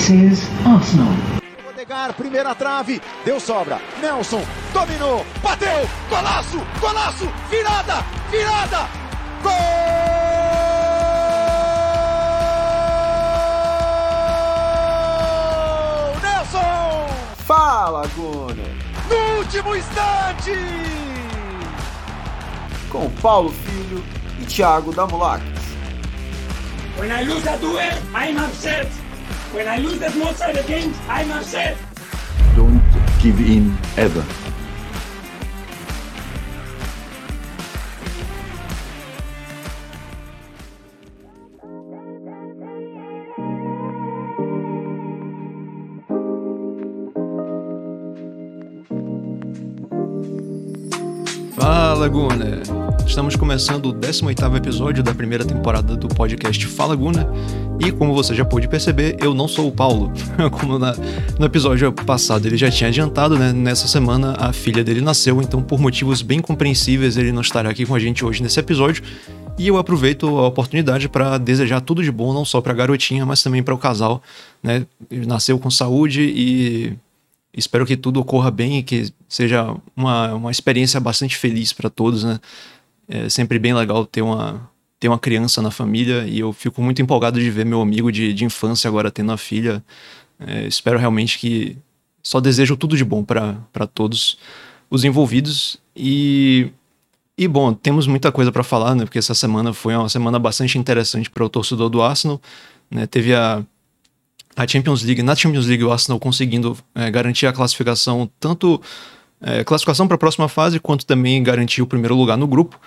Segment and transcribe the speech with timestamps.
[0.00, 1.12] This is Arsenal.
[1.68, 3.78] Odegar, primeira trave, deu sobra.
[4.00, 4.42] Nelson
[4.72, 8.88] dominou, bateu, golaço, golaço, virada, virada,
[9.42, 9.52] gol!
[16.22, 17.06] Nelson!
[17.44, 18.74] Fala, Gunner!
[19.06, 20.52] No último instante!
[22.88, 24.02] Com Paulo Filho
[24.40, 25.42] e Thiago Damulac.
[26.98, 28.99] When I lose a duel, I'm upset.
[29.52, 31.76] When I lose the small side games, I'm upset.
[32.54, 32.80] Don't
[33.20, 34.22] give in ever.
[51.56, 52.79] Fala, Guna!
[53.10, 57.26] Estamos começando o 18º episódio da primeira temporada do podcast Fala Guna.
[57.84, 60.12] E como você já pôde perceber, eu não sou o Paulo.
[60.60, 60.94] Como na,
[61.36, 63.52] no episódio passado ele já tinha adiantado, né?
[63.52, 67.84] Nessa semana a filha dele nasceu, então por motivos bem compreensíveis ele não estará aqui
[67.84, 69.02] com a gente hoje nesse episódio.
[69.58, 73.26] E eu aproveito a oportunidade para desejar tudo de bom, não só para a garotinha,
[73.26, 74.22] mas também para o casal,
[74.62, 74.86] né?
[75.10, 76.92] Ele nasceu com saúde e
[77.52, 82.22] espero que tudo ocorra bem e que seja uma, uma experiência bastante feliz para todos,
[82.22, 82.38] né?
[83.12, 87.02] É sempre bem legal ter uma, ter uma criança na família e eu fico muito
[87.02, 89.82] empolgado de ver meu amigo de, de infância agora tendo uma filha.
[90.38, 91.76] É, espero realmente que.
[92.22, 94.38] Só desejo tudo de bom para todos
[94.88, 96.70] os envolvidos e.
[97.36, 99.04] E bom, temos muita coisa para falar, né?
[99.04, 102.38] Porque essa semana foi uma semana bastante interessante para o torcedor do Arsenal.
[102.90, 103.06] Né?
[103.06, 103.64] Teve a,
[104.54, 108.80] a Champions League, na Champions League o Arsenal conseguindo é, garantir a classificação, tanto
[109.40, 112.78] é, classificação para a próxima fase, quanto também garantir o primeiro lugar no grupo,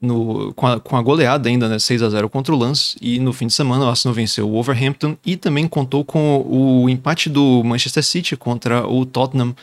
[0.00, 3.20] no, com, a, com, a, goleada ainda, né, 6 a 0 contra o Lance, e
[3.20, 7.30] no fim de semana o Arsenal venceu o Wolverhampton e também contou com o empate
[7.30, 9.54] do Manchester City contra o Tottenham,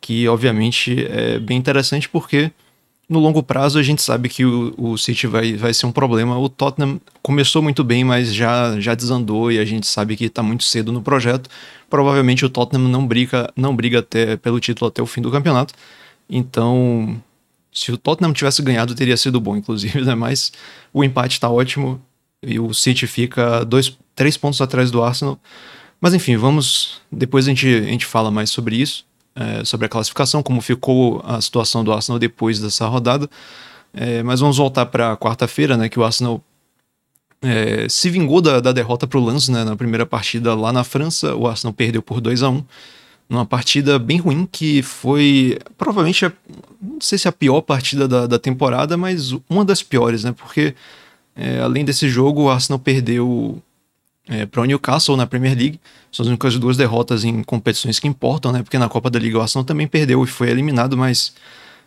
[0.00, 2.52] que obviamente é bem interessante porque
[3.08, 6.38] no longo prazo a gente sabe que o, o City vai, vai ser um problema.
[6.38, 10.44] O Tottenham começou muito bem, mas já, já desandou e a gente sabe que está
[10.44, 11.50] muito cedo no projeto.
[11.90, 15.74] Provavelmente o Tottenham não briga, não briga até, pelo título até o fim do campeonato.
[16.28, 17.20] Então,
[17.72, 20.14] se o Tottenham tivesse ganhado, teria sido bom, inclusive, né?
[20.14, 20.52] Mas
[20.92, 22.00] o empate está ótimo
[22.42, 25.38] e o City fica dois, três pontos atrás do Arsenal.
[26.00, 27.02] Mas enfim, vamos.
[27.12, 31.22] Depois a gente, a gente fala mais sobre isso é, sobre a classificação, como ficou
[31.24, 33.28] a situação do Arsenal depois dessa rodada.
[33.92, 36.42] É, mas vamos voltar para quarta-feira, né, que o Arsenal
[37.42, 40.84] é, se vingou da, da derrota para o Lens né, na primeira partida lá na
[40.84, 41.34] França.
[41.34, 42.64] O Arsenal perdeu por 2 a 1
[43.28, 46.32] numa partida bem ruim que foi provavelmente, a,
[46.82, 50.32] não sei se a pior partida da, da temporada, mas uma das piores, né?
[50.32, 50.74] Porque
[51.36, 53.62] é, além desse jogo, o Arsenal perdeu
[54.28, 55.80] é, para o Newcastle na Premier League.
[56.12, 58.62] São as únicas duas derrotas em competições que importam, né?
[58.62, 61.32] Porque na Copa da Liga o Arsenal também perdeu e foi eliminado, mas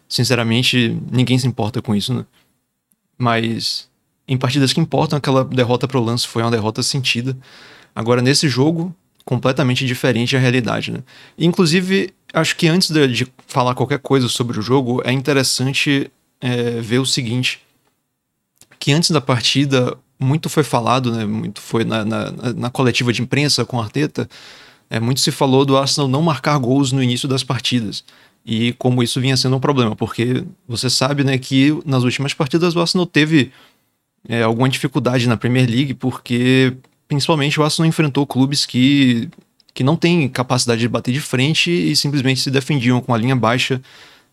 [0.08, 2.26] sinceramente ninguém se importa com isso, né?
[3.18, 3.90] Mas
[4.28, 7.38] em partidas que importam, aquela derrota para o Lance foi uma derrota sentida.
[7.96, 8.96] Agora nesse jogo,
[9.26, 11.00] completamente diferente a realidade, né?
[11.38, 16.82] Inclusive, acho que antes de, de falar qualquer coisa sobre o jogo, é interessante é,
[16.82, 17.62] ver o seguinte:
[18.80, 23.22] que antes da partida muito foi falado, né, muito foi na, na, na coletiva de
[23.22, 24.30] imprensa com Arteta,
[24.90, 28.04] é, muito se falou do Arsenal não marcar gols no início das partidas.
[28.46, 32.76] E como isso vinha sendo um problema, porque você sabe né, que nas últimas partidas
[32.76, 33.52] o Arsenal teve
[34.28, 36.74] é, alguma dificuldade na Premier League, porque
[37.08, 39.30] principalmente o Arsenal enfrentou clubes que,
[39.74, 43.36] que não têm capacidade de bater de frente e simplesmente se defendiam com a linha
[43.36, 43.82] baixa,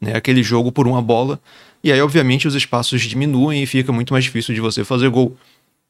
[0.00, 1.40] né, aquele jogo por uma bola.
[1.82, 5.36] E aí, obviamente, os espaços diminuem e fica muito mais difícil de você fazer gol.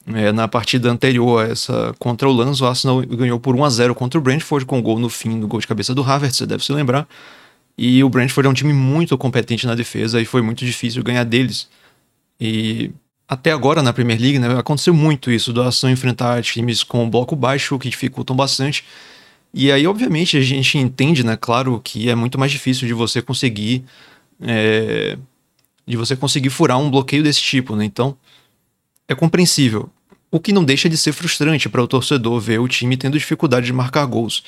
[0.06, 3.70] É, na partida anterior a essa contra o Lanz, o Arsenal ganhou por 1 a
[3.70, 6.46] 0 contra o Brentford, com gol no fim do gol de cabeça do Havertz, você
[6.46, 7.06] deve se lembrar.
[7.76, 11.24] E o Brentford é um time muito competente na defesa e foi muito difícil ganhar
[11.24, 11.68] deles.
[12.40, 12.90] E
[13.30, 17.36] até agora na Premier League né, aconteceu muito isso, do Arsenal enfrentar times com bloco
[17.36, 18.84] baixo, que dificultam bastante.
[19.54, 23.22] E aí, obviamente, a gente entende, né, claro, que é muito mais difícil de você
[23.22, 23.84] conseguir.
[24.42, 25.16] É,
[25.86, 27.84] de você conseguir furar um bloqueio desse tipo, né?
[27.84, 28.16] Então,
[29.06, 29.88] é compreensível.
[30.28, 33.66] O que não deixa de ser frustrante para o torcedor ver o time tendo dificuldade
[33.66, 34.42] de marcar gols.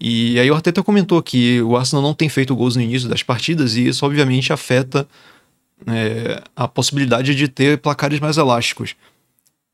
[0.00, 3.22] E aí o Arteta comentou que o Arsenal não tem feito gols no início das
[3.22, 5.06] partidas e isso obviamente afeta
[5.86, 8.94] é, a possibilidade de ter placares mais elásticos.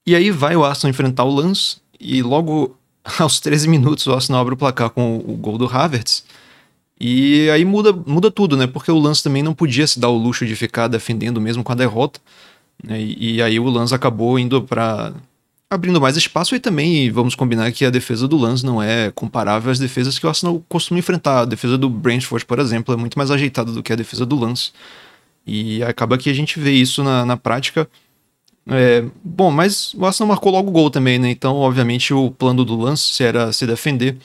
[0.07, 2.77] E aí vai o Arsenal enfrentar o Lance e logo
[3.19, 6.25] aos 13 minutos o Arsenal abre o placar com o gol do Havertz.
[7.01, 8.67] E aí muda, muda tudo, né?
[8.67, 11.73] Porque o Lance também não podia se dar o luxo de ficar defendendo mesmo com
[11.73, 12.21] a derrota.
[12.83, 13.01] Né?
[13.01, 15.13] E, e, aí o Lanz acabou indo para
[15.71, 19.71] abrindo mais espaço e também vamos combinar que a defesa do Lance não é comparável
[19.71, 21.41] às defesas que o Arsenal costuma enfrentar.
[21.41, 24.37] A defesa do Brentford, por exemplo, é muito mais ajeitada do que a defesa do
[24.37, 24.73] Lance.
[25.51, 27.89] E acaba que a gente vê isso na, na prática.
[28.69, 31.29] É, bom, mas o Arsenal marcou logo o gol também, né?
[31.29, 34.17] Então, obviamente, o plano do Lance era se defender.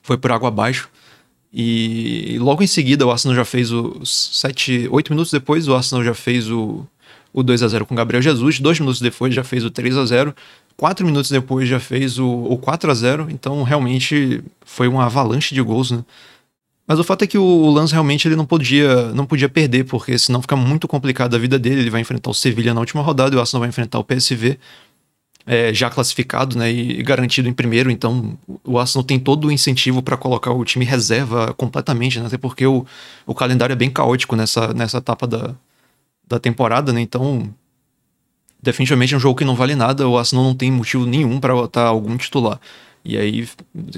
[0.00, 0.88] Foi por água abaixo.
[1.52, 4.00] E logo em seguida o Arsenal já fez o.
[4.04, 6.86] Sete, oito minutos depois, o Arsenal já fez o,
[7.32, 8.60] o 2 a 0 com Gabriel Jesus.
[8.60, 10.34] Dois minutos depois já fez o 3 a 0
[10.76, 15.52] Quatro minutos depois já fez o, o 4 a 0 Então realmente foi uma avalanche
[15.52, 16.04] de gols, né?
[16.88, 20.18] Mas o fato é que o, Lance realmente ele não podia, não podia perder, porque
[20.18, 21.82] senão fica muito complicado a vida dele.
[21.82, 24.58] Ele vai enfrentar o Sevilha na última rodada e o Arsenal vai enfrentar o PSV.
[25.44, 30.02] É, já classificado né, e garantido em primeiro, então o Arsenal tem todo o incentivo
[30.02, 32.84] para colocar o time reserva completamente, né, até porque o,
[33.24, 35.54] o calendário é bem caótico nessa, nessa etapa da,
[36.26, 37.00] da temporada, né?
[37.00, 37.48] Então,
[38.62, 40.06] definitivamente é um jogo que não vale nada.
[40.06, 42.60] O Arsenal não tem motivo nenhum para botar algum titular.
[43.08, 43.48] E aí,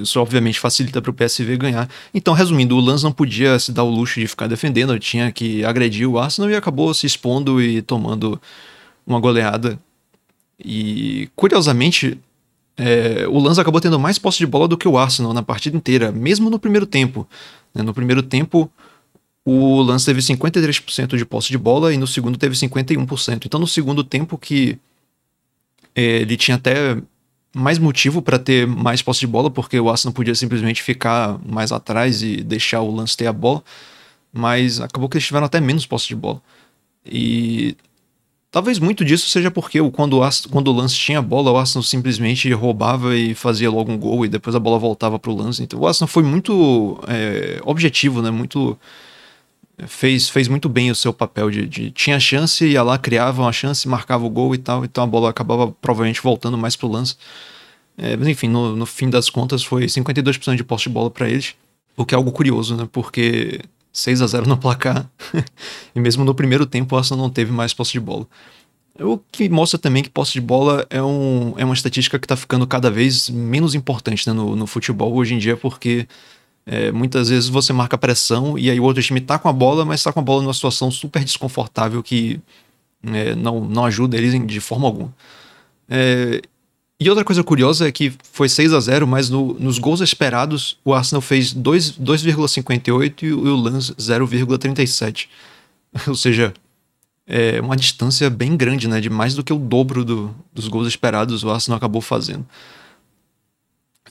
[0.01, 1.91] isso obviamente facilita para o PSV ganhar.
[2.15, 5.65] Então, resumindo, o Lance não podia se dar o luxo de ficar defendendo, tinha que
[5.65, 8.41] agredir o Arsenal e acabou se expondo e tomando
[9.05, 9.77] uma goleada.
[10.65, 12.17] E, curiosamente,
[12.77, 15.77] é, o Lance acabou tendo mais posse de bola do que o Arsenal na partida
[15.77, 17.27] inteira, mesmo no primeiro tempo.
[17.75, 17.83] Né?
[17.83, 18.71] No primeiro tempo,
[19.45, 23.45] o Lance teve 53% de posse de bola e no segundo teve 51%.
[23.45, 24.79] Então, no segundo tempo, que
[25.97, 26.97] é, ele tinha até
[27.55, 31.73] mais motivo para ter mais posse de bola, porque o Arsenal podia simplesmente ficar mais
[31.73, 33.63] atrás e deixar o Lance ter a bola,
[34.33, 36.41] mas acabou que eles tiveram até menos posse de bola.
[37.05, 37.77] E
[38.51, 41.57] talvez muito disso seja porque quando o, Arsenal, quando o Lance tinha a bola, o
[41.57, 45.37] Arsenal simplesmente roubava e fazia logo um gol e depois a bola voltava para o
[45.37, 45.63] Lance.
[45.63, 48.31] Então o Arsenal foi muito é, objetivo, né?
[48.31, 48.79] Muito
[49.87, 53.53] fez, fez muito bem o seu papel de, de, tinha chance, ia lá, criava uma
[53.53, 57.17] chance, marcava o gol e tal, então a bola acabava provavelmente voltando mais pro lance.
[57.97, 61.29] É, mas enfim, no, no fim das contas foi 52% de posse de bola para
[61.29, 61.55] eles,
[61.97, 62.89] o que é algo curioso, né?
[62.91, 63.61] Porque
[63.93, 65.09] 6 a 0 no placar,
[65.95, 68.27] e mesmo no primeiro tempo o Arsenal não teve mais posse de bola.
[68.99, 72.37] O que mostra também que posse de bola é, um, é uma estatística que está
[72.37, 76.07] ficando cada vez menos importante né, no, no futebol hoje em dia, porque
[76.73, 79.85] é, muitas vezes você marca pressão e aí o outro time tá com a bola,
[79.85, 82.41] mas tá com a bola numa situação super desconfortável que
[83.03, 85.13] é, não, não ajuda eles de forma alguma.
[85.89, 86.41] É,
[87.01, 90.79] e outra coisa curiosa é que foi 6 a 0 mas no, nos gols esperados
[90.85, 95.27] o Arsenal fez 2,58 e o Lance 0,37.
[96.07, 96.55] Ou seja,
[97.27, 99.01] é uma distância bem grande, né?
[99.01, 102.47] De mais do que o dobro do, dos gols esperados o Arsenal acabou fazendo.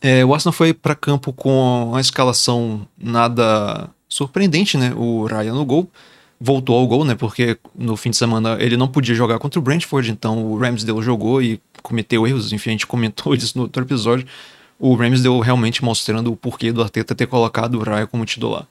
[0.02, 4.94] É, o Arsenal foi para campo com uma escalação nada surpreendente, né?
[4.96, 5.90] O Ryan no gol
[6.40, 7.16] voltou ao gol, né?
[7.16, 11.02] Porque no fim de semana ele não podia jogar contra o Brentford, então o Ramsdale
[11.02, 12.54] jogou e cometeu erros.
[12.54, 14.26] Enfim, a gente comentou isso no outro episódio.
[14.80, 18.66] O Ramsdale realmente mostrando o porquê do Arteta ter colocado o Raya como titular.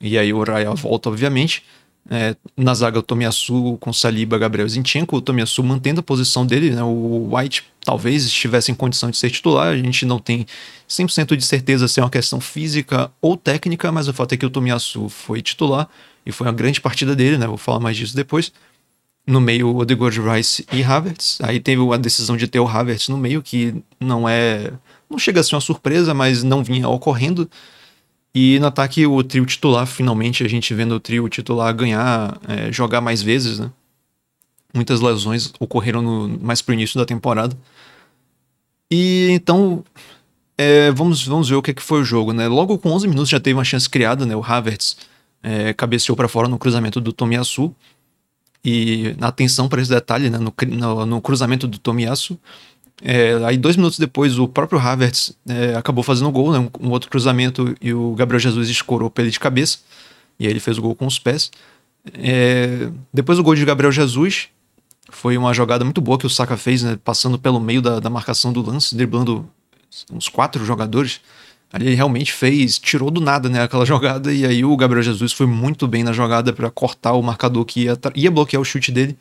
[0.00, 1.64] E aí o Raya volta, obviamente.
[2.10, 5.16] É, na zaga, o Tomiyasu com Saliba, Gabriel Zinchenko.
[5.16, 6.82] O Tomiyasu mantendo a posição dele, né?
[6.82, 9.68] O White talvez estivesse em condição de ser titular.
[9.68, 10.46] A gente não tem
[10.88, 14.46] 100% de certeza se é uma questão física ou técnica, mas o fato é que
[14.46, 15.88] o Tomiyasu foi titular
[16.26, 17.46] e foi uma grande partida dele, né?
[17.46, 18.52] Vou falar mais disso depois.
[19.24, 21.38] No meio, Odegaard, Rice e Havertz.
[21.42, 24.72] Aí teve a decisão de ter o Havertz no meio, que não é...
[25.08, 27.48] Não chega a ser uma surpresa, mas não vinha ocorrendo.
[28.34, 32.72] E no ataque, o trio titular, finalmente a gente vendo o trio titular ganhar, é,
[32.72, 33.70] jogar mais vezes, né?
[34.72, 37.56] Muitas lesões ocorreram no, mais pro início da temporada.
[38.90, 39.84] E então,
[40.56, 42.48] é, vamos, vamos ver o que, é que foi o jogo, né?
[42.48, 44.34] Logo com 11 minutos já teve uma chance criada, né?
[44.34, 44.96] O Havertz
[45.42, 47.74] é, cabeceou para fora no cruzamento do Tomiyasu.
[48.64, 50.38] E atenção para esse detalhe, né?
[50.38, 52.38] No, no, no cruzamento do Tomiyasu,
[53.04, 56.58] é, aí, dois minutos depois, o próprio Havertz é, acabou fazendo o gol, né?
[56.58, 59.78] Um, um, outro cruzamento e o Gabriel Jesus escorou pra ele de cabeça.
[60.38, 61.50] E aí ele fez o gol com os pés.
[62.14, 64.48] É, depois o gol de Gabriel Jesus
[65.10, 66.96] foi uma jogada muito boa que o Saka fez, né?
[67.04, 69.48] Passando pelo meio da, da marcação do lance, driblando
[70.12, 71.20] uns quatro jogadores.
[71.72, 75.32] Ali ele realmente fez, tirou do nada, né, aquela jogada, e aí o Gabriel Jesus
[75.32, 78.92] foi muito bem na jogada para cortar o marcador que ia, ia bloquear o chute
[78.92, 79.16] dele.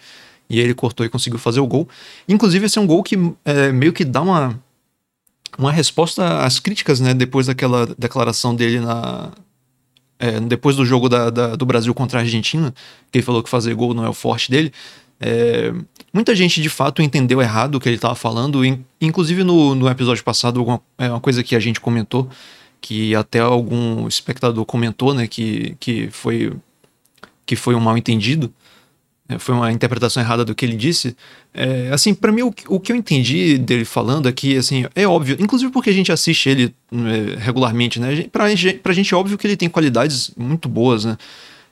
[0.49, 1.87] E ele cortou e conseguiu fazer o gol.
[2.27, 4.59] Inclusive, esse é um gol que é, meio que dá uma,
[5.57, 7.13] uma resposta às críticas, né?
[7.13, 9.31] Depois daquela declaração dele na.
[10.19, 12.73] É, depois do jogo da, da, do Brasil contra a Argentina,
[13.11, 14.71] que ele falou que fazer gol não é o forte dele.
[15.19, 15.71] É,
[16.13, 18.61] muita gente de fato entendeu errado o que ele estava falando,
[18.99, 22.27] inclusive no, no episódio passado, é uma coisa que a gente comentou,
[22.81, 26.53] que até algum espectador comentou, né, que, que, foi,
[27.45, 28.51] que foi um mal entendido
[29.39, 31.15] foi uma interpretação errada do que ele disse.
[31.53, 35.37] É, assim, para mim, o, o, que eu entendi dele falando aqui, assim, é óbvio,
[35.39, 38.27] inclusive porque a gente assiste ele é, regularmente, né?
[38.31, 38.45] Pra,
[38.81, 41.17] pra gente é óbvio que ele tem qualidades muito boas, né?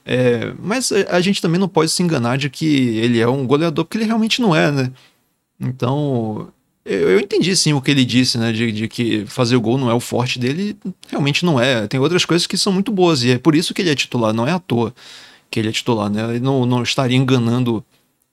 [0.04, 3.84] É, mas a gente também não pode se enganar de que ele é um goleador,
[3.84, 4.90] porque ele realmente não é, né?
[5.60, 6.48] Então,
[6.84, 8.52] eu, eu entendi sim o que ele disse, né?
[8.52, 10.76] De, de, que fazer o gol não é o forte dele,
[11.08, 11.86] realmente não é.
[11.86, 14.32] Tem outras coisas que são muito boas, e é por isso que ele é titular,
[14.32, 14.94] não é à toa
[15.50, 16.22] que ele é titular, né?
[16.30, 17.84] Ele não, não estaria enganando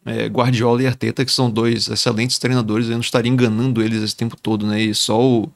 [0.06, 4.16] é, Guardiola e Arteta, que são dois excelentes treinadores, ele não estaria enganando eles esse
[4.16, 4.82] tempo todo, né?
[4.82, 5.52] E só o,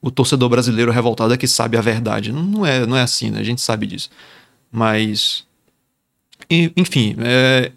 [0.00, 2.32] o torcedor brasileiro revoltado é que sabe a verdade.
[2.32, 3.40] Não, não, é, não é assim, né?
[3.40, 4.10] A gente sabe disso.
[4.70, 5.44] Mas.
[6.76, 7.72] Enfim, é,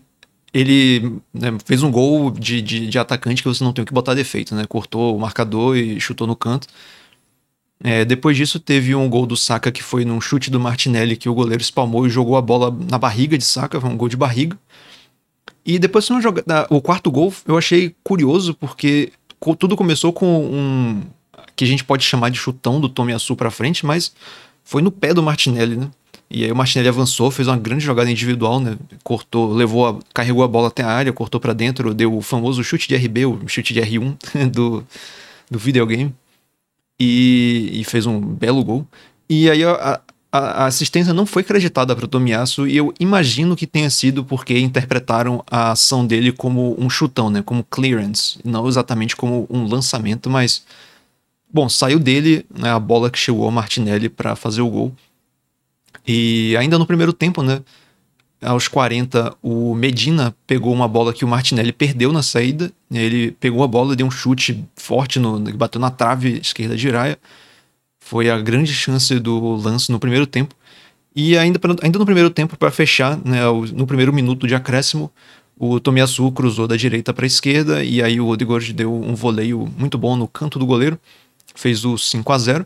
[0.53, 3.93] ele né, fez um gol de, de, de, atacante que você não tem o que
[3.93, 4.65] botar defeito, né?
[4.67, 6.67] Cortou o marcador e chutou no canto.
[7.83, 11.27] É, depois disso, teve um gol do Saka que foi num chute do Martinelli que
[11.27, 14.15] o goleiro espalmou e jogou a bola na barriga de Saka, foi um gol de
[14.15, 14.57] barriga.
[15.65, 19.11] E depois uma jogada, o quarto gol eu achei curioso porque
[19.59, 21.01] tudo começou com um
[21.57, 24.13] que a gente pode chamar de chutão do Tomiyasu para frente, mas
[24.63, 25.91] foi no pé do Martinelli, né?
[26.31, 28.77] E aí o Martinelli avançou, fez uma grande jogada individual, né?
[29.03, 32.63] Cortou, levou, a, carregou a bola até a área, cortou para dentro, deu o famoso
[32.63, 34.15] chute de RB, o chute de R1
[34.49, 34.83] do,
[35.51, 36.13] do videogame
[36.99, 38.87] e, e fez um belo gol.
[39.29, 43.55] E aí a, a, a assistência não foi creditada para o Tomiasso e eu imagino
[43.55, 47.41] que tenha sido porque interpretaram a ação dele como um chutão, né?
[47.41, 50.63] Como clearance, não exatamente como um lançamento, mas
[51.51, 54.91] bom, saiu dele né, a bola que chegou ao Martinelli para fazer o gol.
[56.05, 57.61] E ainda no primeiro tempo, né?
[58.43, 62.71] Aos 40, o Medina pegou uma bola que o Martinelli perdeu na saída.
[62.91, 67.17] Ele pegou a bola, deu um chute forte, no, bateu na trave esquerda de Raia.
[67.99, 70.55] Foi a grande chance do lance no primeiro tempo.
[71.15, 73.41] E ainda, ainda no primeiro tempo, para fechar, né,
[73.73, 75.11] no primeiro minuto de acréscimo,
[75.57, 79.71] o Tomiyasu cruzou da direita para a esquerda e aí o Odegaard deu um voleio
[79.77, 80.99] muito bom no canto do goleiro,
[81.55, 82.65] fez o 5 a 0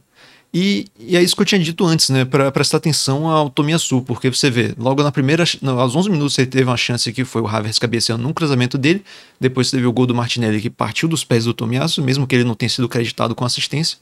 [0.60, 2.26] e, e é isso que eu tinha dito antes, né?
[2.26, 6.48] Para prestar atenção ao Tomiyasu, porque você vê, logo na primeira, aos 11 minutos ele
[6.48, 9.04] teve uma chance que foi o Havertz cabeceando num cruzamento dele,
[9.40, 12.44] depois teve o gol do Martinelli que partiu dos pés do Tomiyasu, mesmo que ele
[12.44, 14.00] não tenha sido creditado com assistência,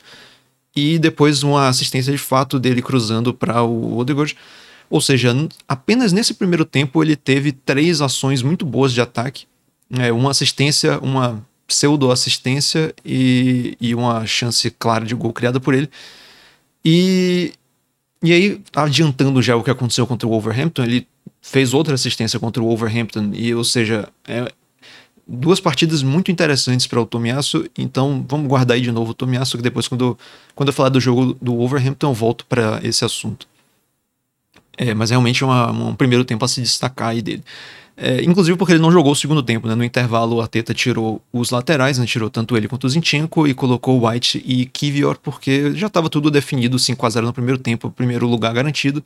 [0.73, 4.37] e depois uma assistência de fato dele cruzando para o Odegaard.
[4.89, 5.35] Ou seja,
[5.67, 9.45] apenas nesse primeiro tempo ele teve três ações muito boas de ataque,
[9.89, 15.89] é, uma assistência, uma pseudo-assistência e, e uma chance clara de gol criada por ele.
[16.85, 17.53] E,
[18.21, 21.07] e aí, adiantando já o que aconteceu contra o Wolverhampton, ele
[21.41, 24.51] fez outra assistência contra o Wolverhampton, e, ou seja, é,
[25.27, 29.57] duas partidas muito interessantes para o Tomiasso, então vamos guardar aí de novo o Tomiasso,
[29.57, 30.17] que depois, quando,
[30.53, 33.47] quando eu falar do jogo do Wolverhampton, eu volto para esse assunto.
[34.77, 37.43] É, mas realmente é um primeiro tempo a se destacar aí dele.
[37.97, 39.75] É, inclusive porque ele não jogou o segundo tempo, né?
[39.75, 42.05] No intervalo, o Arteta tirou os laterais, né?
[42.05, 46.29] Tirou tanto ele quanto o Zinchenko e colocou White e Kivior, porque já estava tudo
[46.29, 49.03] definido, 5x0 no primeiro tempo, primeiro lugar garantido.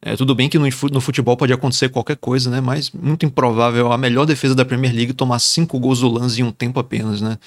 [0.00, 2.60] É, tudo bem que no, no, futebol pode acontecer qualquer coisa, né?
[2.60, 6.44] Mas muito improvável a melhor defesa da Premier League tomar cinco gols do Lance em
[6.44, 7.38] um tempo apenas, né?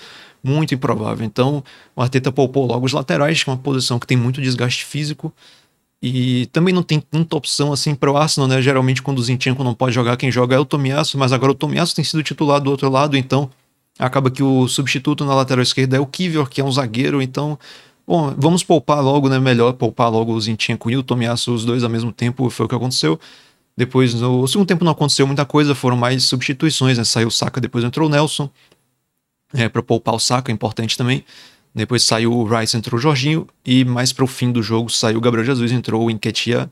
[0.44, 1.26] Muito improvável.
[1.26, 1.64] Então,
[1.96, 5.34] o Arteta poupou logo os laterais, que é uma posição que tem muito desgaste físico.
[6.02, 8.62] E também não tem tanta opção assim para o Arsenal, né?
[8.62, 11.56] Geralmente quando o Zinchenko não pode jogar, quem joga é o Tomiasso, mas agora o
[11.56, 13.50] Tomiasso tem sido titular do outro lado, então
[14.00, 17.58] acaba que o substituto na lateral esquerda é o Kivior, que é um zagueiro, então
[18.08, 19.40] bom, vamos poupar logo, né?
[19.40, 22.70] Melhor poupar logo o Zinchenko e o Tomiasso, os dois ao mesmo tempo, foi o
[22.70, 23.20] que aconteceu.
[23.78, 27.04] Depois, no segundo tempo não aconteceu muita coisa, foram mais substituições, né?
[27.04, 28.50] Saiu o Saka, depois entrou o Nelson.
[29.54, 31.24] É, para poupar o Saka, importante também.
[31.74, 33.48] Depois saiu o Rice, entrou o Jorginho.
[33.66, 36.70] E mais para o fim do jogo saiu o Gabriel Jesus, entrou o Enquetia.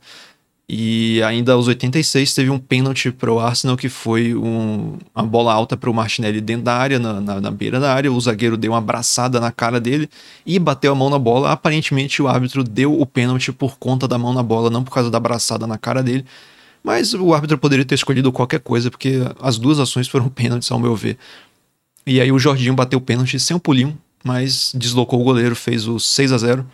[0.72, 5.52] E ainda aos 86 teve um pênalti para o Arsenal que foi um, uma bola
[5.52, 8.12] alta para o Martinelli dentro da área, na, na, na, beira da área.
[8.12, 10.08] O zagueiro deu uma abraçada na cara dele
[10.46, 11.52] e bateu a mão na bola.
[11.52, 15.10] Aparentemente o árbitro deu o pênalti por conta da mão na bola, não por causa
[15.10, 16.24] da abraçada na cara dele.
[16.84, 20.78] Mas o árbitro poderia ter escolhido qualquer coisa, porque as duas ações foram pênaltis, ao
[20.78, 21.18] meu ver.
[22.06, 25.88] E aí o Jorginho bateu o pênalti sem um pulinho, mas deslocou o goleiro, fez
[25.88, 26.70] o 6 a 0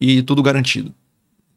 [0.00, 0.94] e tudo garantido.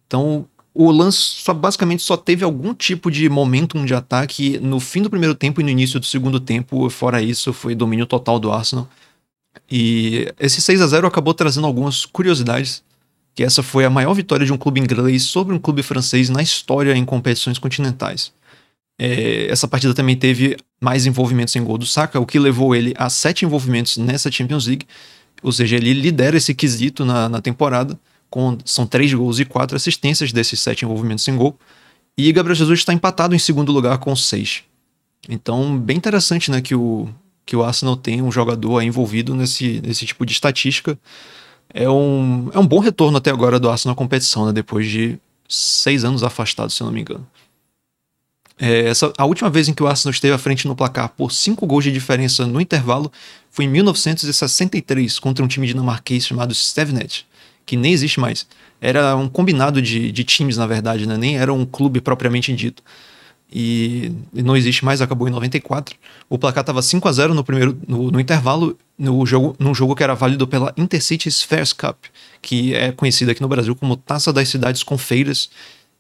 [0.08, 5.02] Então, o lance só, basicamente só teve algum tipo de momentum de ataque no fim
[5.02, 6.90] do primeiro tempo e no início do segundo tempo.
[6.90, 8.88] Fora isso, foi domínio total do Arsenal.
[9.70, 12.84] E esse 6 a 0 acabou trazendo algumas curiosidades,
[13.36, 16.42] que essa foi a maior vitória de um clube inglês sobre um clube francês na
[16.42, 18.32] história em competições continentais.
[19.02, 22.94] É, essa partida também teve mais envolvimentos em gol do Saka, o que levou ele
[22.98, 24.86] a sete envolvimentos nessa Champions League.
[25.42, 27.98] Ou seja, ele lidera esse quesito na, na temporada,
[28.30, 31.58] com, são três gols e quatro assistências desses sete envolvimentos em gol.
[32.18, 34.64] E Gabriel Jesus está empatado em segundo lugar com seis.
[35.30, 37.08] Então, bem interessante, né, que o,
[37.46, 41.00] que o Arsenal tem um jogador envolvido nesse, nesse tipo de estatística.
[41.74, 45.18] É um, é um bom retorno até agora do Arsenal na competição, né, depois de
[45.48, 47.26] seis anos afastado, se eu não me engano.
[48.60, 51.32] É, essa, a última vez em que o Arsenal esteve à frente no placar por
[51.32, 53.10] cinco gols de diferença no intervalo
[53.50, 57.26] foi em 1963 contra um time dinamarquês chamado Stevenet,
[57.66, 58.46] que nem existe mais.
[58.82, 61.18] Era um combinado de, de times, na verdade, né?
[61.18, 62.84] nem era um clube propriamente dito.
[63.52, 65.96] E, e não existe mais, acabou em 94.
[66.30, 69.96] O placar estava 5 a 0 no primeiro no, no, intervalo, no jogo, num jogo
[69.96, 71.98] que era válido pela Intercity Spheres Cup,
[72.42, 75.50] que é conhecida aqui no Brasil como Taça das Cidades com Feiras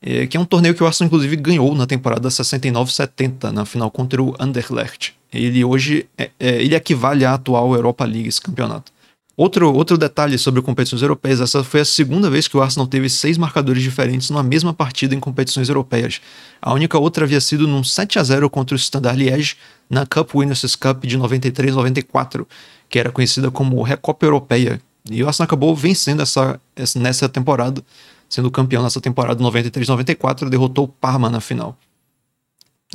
[0.01, 3.91] é, que é um torneio que o Arsenal inclusive ganhou na temporada 69-70, na final
[3.91, 5.13] contra o Anderlecht.
[5.31, 8.91] Ele hoje é, é, ele equivale à atual Europa League, esse campeonato.
[9.39, 13.07] Outro, outro detalhe sobre competições europeias, essa foi a segunda vez que o Arsenal teve
[13.07, 16.19] seis marcadores diferentes numa mesma partida em competições europeias.
[16.61, 19.55] A única outra havia sido num 7 a 0 contra o Standard Liège
[19.89, 22.45] na Cup Winners' Cup de 93-94,
[22.89, 24.81] que era conhecida como Recopa Europeia.
[25.09, 27.81] E o Arsenal acabou vencendo essa, essa nessa temporada
[28.29, 31.77] sendo campeão nessa temporada 93-94, derrotou o Parma na final.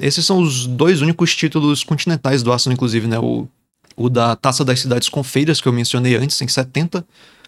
[0.01, 3.19] Esses são os dois únicos títulos continentais do Arsenal, inclusive, né?
[3.19, 3.49] O,
[3.97, 7.05] o da Taça das Cidades Confeiras, que eu mencionei antes, em 70,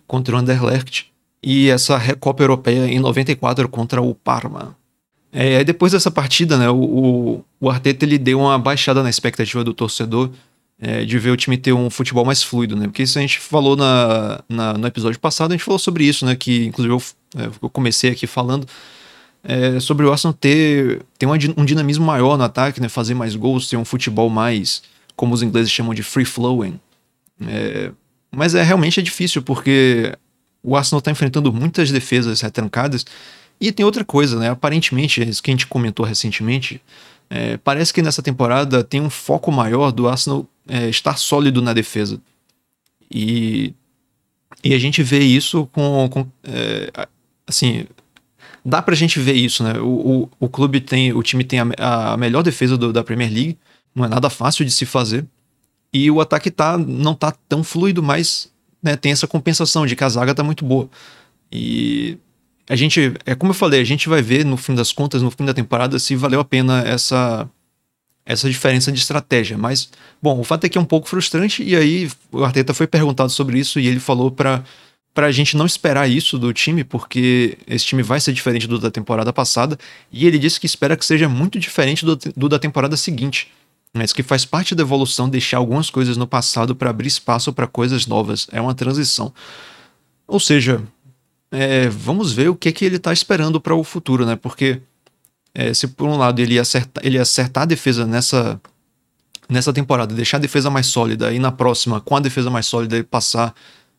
[0.06, 1.12] contra o Anderlecht,
[1.42, 4.76] e essa Recopa Europeia em 94 contra o Parma.
[5.32, 9.62] É, depois dessa partida, né, o, o, o Arteta ele deu uma baixada na expectativa
[9.62, 10.30] do torcedor
[10.80, 12.86] é, de ver o time ter um futebol mais fluido, né?
[12.86, 16.24] Porque isso a gente falou na, na, no episódio passado, a gente falou sobre isso,
[16.24, 16.34] né?
[16.36, 17.02] Que inclusive eu,
[17.62, 18.66] eu comecei aqui falando
[19.44, 22.88] é, sobre o Arsenal ter, ter um dinamismo maior no ataque, né?
[22.88, 24.82] Fazer mais gols, ter um futebol mais,
[25.14, 26.80] como os ingleses chamam de free flowing.
[27.46, 27.92] É,
[28.30, 30.12] mas é realmente é difícil porque
[30.62, 33.06] o Arsenal está enfrentando muitas defesas retrancadas
[33.60, 34.50] e tem outra coisa, né?
[34.50, 36.82] Aparentemente, isso que a gente comentou recentemente,
[37.30, 41.72] é, parece que nessa temporada tem um foco maior do Arsenal é, estar sólido na
[41.72, 42.20] defesa.
[43.10, 43.72] E,
[44.62, 46.08] e a gente vê isso com.
[46.10, 47.06] com é,
[47.46, 47.86] assim,
[48.64, 49.78] dá pra gente ver isso, né?
[49.78, 51.12] O, o, o clube tem.
[51.12, 53.58] O time tem a, a melhor defesa do, da Premier League.
[53.94, 55.24] Não é nada fácil de se fazer.
[55.92, 58.50] E o ataque tá, não tá tão fluido, mas
[58.82, 60.88] né, tem essa compensação de que a zaga tá muito boa.
[61.50, 62.18] E
[62.68, 65.30] a gente, é como eu falei, a gente vai ver no fim das contas, no
[65.30, 67.48] fim da temporada, se valeu a pena essa
[68.26, 69.56] essa diferença de estratégia.
[69.56, 69.88] Mas,
[70.20, 73.30] bom, o fato é que é um pouco frustrante, e aí o Arteta foi perguntado
[73.30, 74.64] sobre isso e ele falou para
[75.16, 78.78] para a gente não esperar isso do time, porque esse time vai ser diferente do
[78.78, 79.78] da temporada passada,
[80.12, 83.50] e ele disse que espera que seja muito diferente do, do da temporada seguinte,
[83.94, 87.66] mas que faz parte da evolução deixar algumas coisas no passado para abrir espaço para
[87.66, 88.46] coisas novas.
[88.52, 89.32] É uma transição.
[90.28, 90.82] Ou seja,
[91.50, 94.36] é, vamos ver o que, que ele está esperando para o futuro, né?
[94.36, 94.82] Porque
[95.54, 98.60] é, se por um lado ele acertar, ele acertar a defesa nessa,
[99.48, 102.96] nessa temporada, deixar a defesa mais sólida e na próxima, com a defesa mais sólida,
[102.96, 103.54] ele passar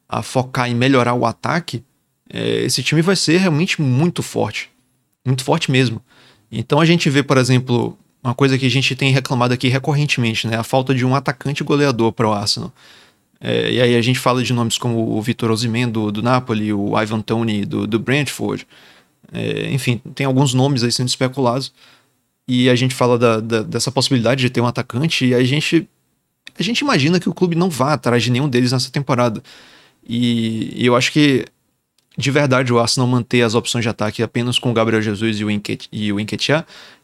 [0.08, 1.84] a focar em melhorar o ataque,
[2.30, 4.70] é, esse time vai ser realmente muito forte.
[5.26, 6.02] Muito forte mesmo.
[6.52, 10.48] Então a gente vê, por exemplo, uma coisa que a gente tem reclamado aqui recorrentemente,
[10.48, 10.58] né?
[10.58, 12.72] A falta de um atacante goleador para o Arsenal.
[13.40, 16.74] É, e aí a gente fala de nomes como o Vitor Osimhen do, do Napoli,
[16.74, 18.68] o Ivan Tony do, do Brentford.
[19.32, 21.72] É, enfim, tem alguns nomes aí sendo especulados.
[22.48, 25.88] E a gente fala da, da, dessa possibilidade de ter um atacante e a gente,
[26.58, 29.44] a gente imagina que o clube não vá atrás de nenhum deles nessa temporada.
[30.08, 31.46] E, e eu acho que,
[32.18, 35.44] de verdade, o Arsenal manter as opções de ataque apenas com o Gabriel Jesus e
[35.44, 36.20] o, Inket, e o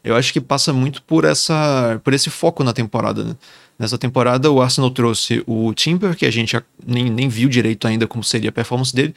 [0.02, 3.24] eu acho que passa muito por, essa, por esse foco na temporada.
[3.24, 3.36] Né?
[3.78, 8.06] Nessa temporada, o Arsenal trouxe o Timber, que a gente nem, nem viu direito ainda
[8.06, 9.14] como seria a performance dele.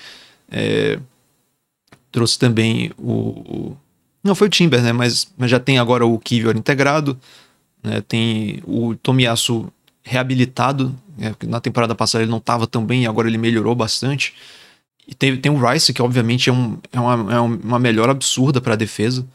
[0.51, 0.99] É,
[2.11, 3.75] trouxe também o,
[4.23, 4.91] Não foi o Timber, né?
[4.91, 7.17] Mas, mas já tem agora o Kivior integrado.
[7.83, 8.01] Né?
[8.01, 9.71] Tem o Tomiyasu
[10.01, 10.95] reabilitado.
[11.17, 11.33] Né?
[11.45, 14.33] Na temporada passada ele não estava tão bem agora ele melhorou bastante.
[15.07, 18.59] E tem, tem o Rice, que obviamente é, um, é, uma, é uma melhora absurda
[18.59, 19.25] para a defesa.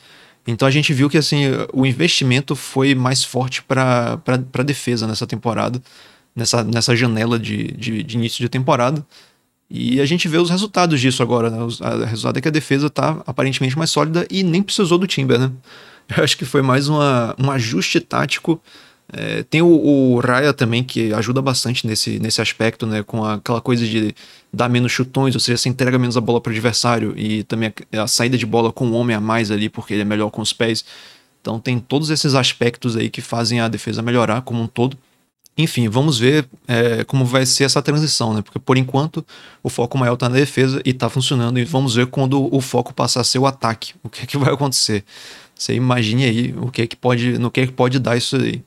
[0.46, 5.26] Então a gente viu que assim o investimento foi mais forte para a defesa nessa
[5.26, 5.80] temporada,
[6.34, 9.04] nessa, nessa janela de, de, de, início de temporada.
[9.70, 11.48] E a gente vê os resultados disso agora.
[11.48, 11.58] Né?
[11.58, 15.38] O resultado é que a defesa está aparentemente mais sólida e nem precisou do Timber,
[15.38, 15.50] né?
[16.14, 18.60] Eu acho que foi mais uma, um ajuste tático
[19.12, 23.02] é, tem o, o, Raya também, que ajuda bastante nesse, nesse aspecto, né?
[23.02, 24.14] Com a, aquela coisa de
[24.50, 27.72] dar menos chutões, ou seja, você entrega menos a bola para o adversário e também
[27.92, 30.30] a, a, saída de bola com um homem a mais ali, porque ele é melhor
[30.30, 30.82] com os pés.
[31.42, 34.96] Então tem todos esses aspectos aí que fazem a defesa melhorar como um todo.
[35.58, 38.40] Enfim, vamos ver é, como vai ser essa transição, né?
[38.40, 39.24] Porque por enquanto
[39.62, 41.58] o foco maior está na defesa e está funcionando.
[41.58, 43.92] E vamos ver quando o foco passar a ser o ataque.
[44.02, 45.04] O que, é que vai acontecer?
[45.54, 48.36] Você imagine aí o que é que pode, no que é que pode dar isso
[48.36, 48.62] aí.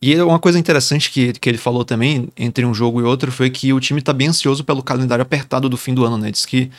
[0.00, 3.50] E uma coisa interessante que, que ele falou também, entre um jogo e outro, foi
[3.50, 6.30] que o time tá bem ansioso pelo calendário apertado do fim do ano, né?
[6.30, 6.70] Diz que.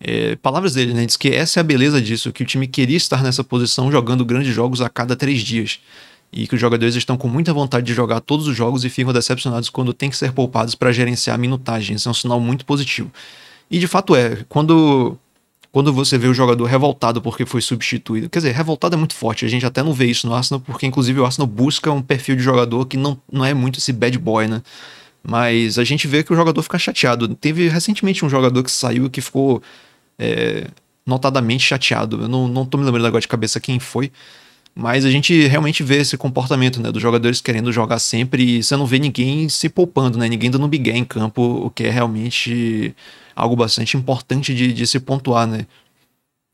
[0.00, 1.06] É, palavras dele, né?
[1.06, 4.24] Diz que essa é a beleza disso, que o time queria estar nessa posição jogando
[4.24, 5.80] grandes jogos a cada três dias.
[6.32, 9.12] E que os jogadores estão com muita vontade de jogar todos os jogos e ficam
[9.12, 11.96] decepcionados quando tem que ser poupados para gerenciar a minutagem.
[11.96, 13.12] Isso é um sinal muito positivo.
[13.70, 15.18] E de fato é, quando
[15.72, 18.28] quando você vê o jogador revoltado porque foi substituído.
[18.28, 19.46] Quer dizer, revoltado é muito forte.
[19.46, 22.36] A gente até não vê isso no Arsenal, porque inclusive o Arsenal busca um perfil
[22.36, 24.62] de jogador que não, não é muito esse bad boy, né?
[25.24, 27.26] Mas a gente vê que o jogador fica chateado.
[27.34, 29.62] Teve recentemente um jogador que saiu que ficou
[30.18, 30.66] é,
[31.06, 32.22] notadamente chateado.
[32.22, 34.12] Eu não, não tô me lembrando agora de cabeça quem foi.
[34.74, 36.90] Mas a gente realmente vê esse comportamento, né?
[36.90, 40.28] Dos jogadores querendo jogar sempre e você não vê ninguém se poupando, né?
[40.28, 42.94] Ninguém dando migué em campo, o que é realmente
[43.36, 45.66] algo bastante importante de, de se pontuar, né?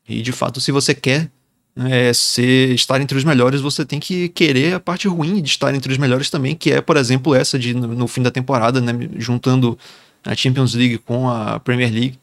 [0.08, 1.30] E de fato, se você quer
[1.76, 5.72] é, ser, estar entre os melhores, você tem que querer a parte ruim de estar
[5.74, 8.80] entre os melhores também, que é, por exemplo, essa de no, no fim da temporada,
[8.80, 8.92] né?
[9.16, 9.78] Juntando
[10.24, 12.18] a Champions League com a Premier League.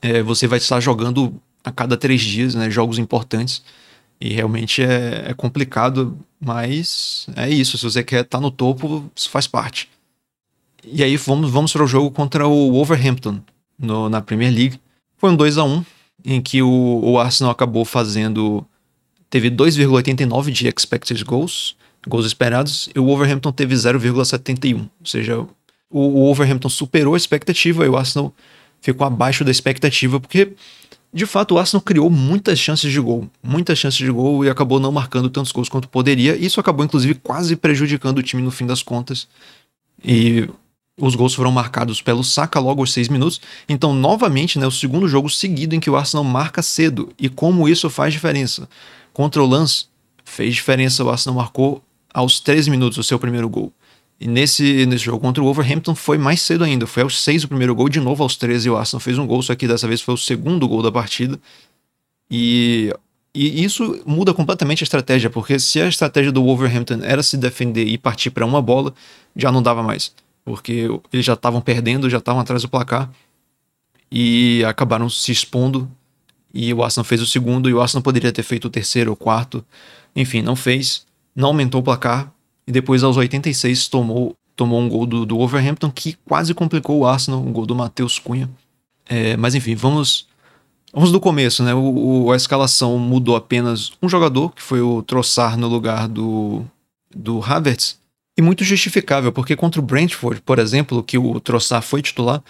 [0.00, 2.70] É, você vai estar jogando a cada três dias, né?
[2.70, 3.62] Jogos importantes.
[4.20, 7.76] E realmente é, é complicado, mas é isso.
[7.76, 9.88] Se você quer estar no topo, isso faz parte.
[10.84, 13.40] E aí vamos, vamos para o jogo contra o Wolverhampton
[13.78, 14.80] no, na Premier League.
[15.16, 15.84] Foi um 2 a 1
[16.24, 18.64] em que o, o Arsenal acabou fazendo.
[19.28, 24.80] Teve 2,89 de expected goals, gols esperados, e o Wolverhampton teve 0,71.
[24.80, 25.48] Ou seja, o,
[25.90, 28.32] o Wolverhampton superou a expectativa e o Arsenal
[28.80, 30.52] ficou abaixo da expectativa, porque
[31.14, 34.80] de fato o Arsenal criou muitas chances de gol, muitas chances de gol e acabou
[34.80, 36.36] não marcando tantos gols quanto poderia.
[36.36, 39.28] Isso acabou inclusive quase prejudicando o time no fim das contas.
[40.04, 40.48] E
[41.00, 43.40] os gols foram marcados pelo Saka logo aos seis minutos.
[43.68, 47.12] Então, novamente, né, o segundo jogo seguido em que o Arsenal marca cedo.
[47.16, 48.68] E como isso faz diferença?
[49.12, 49.86] Contra o Lance,
[50.24, 51.04] fez diferença.
[51.04, 51.80] O Arsenal marcou
[52.12, 53.72] aos 13 minutos o seu primeiro gol.
[54.20, 56.86] E nesse, nesse jogo contra o Wolverhampton foi mais cedo ainda.
[56.86, 59.42] Foi aos 6 o primeiro gol, de novo aos 13 o Arsenal fez um gol,
[59.42, 61.38] só que dessa vez foi o segundo gol da partida.
[62.30, 62.92] E,
[63.34, 67.86] e isso muda completamente a estratégia, porque se a estratégia do Wolverhampton era se defender
[67.86, 68.94] e partir para uma bola,
[69.36, 70.12] já não dava mais
[70.44, 73.10] porque eles já estavam perdendo, já estavam atrás do placar
[74.12, 75.90] e acabaram se expondo.
[76.52, 79.16] E o Arsenal fez o segundo, e o Arsenal poderia ter feito o terceiro ou
[79.16, 79.64] quarto.
[80.14, 82.32] Enfim, não fez, não aumentou o placar.
[82.66, 87.06] E depois, aos 86, tomou, tomou um gol do, do Wolverhampton que quase complicou o
[87.06, 88.48] Arsenal, um gol do Matheus Cunha.
[89.06, 90.26] É, mas enfim, vamos
[90.94, 91.74] vamos do começo, né?
[91.74, 96.64] O, o, a escalação mudou apenas um jogador, que foi o Troçar no lugar do,
[97.14, 97.98] do Havertz.
[98.36, 102.42] E muito justificável, porque contra o Brentford, por exemplo, que o Troçar foi titular,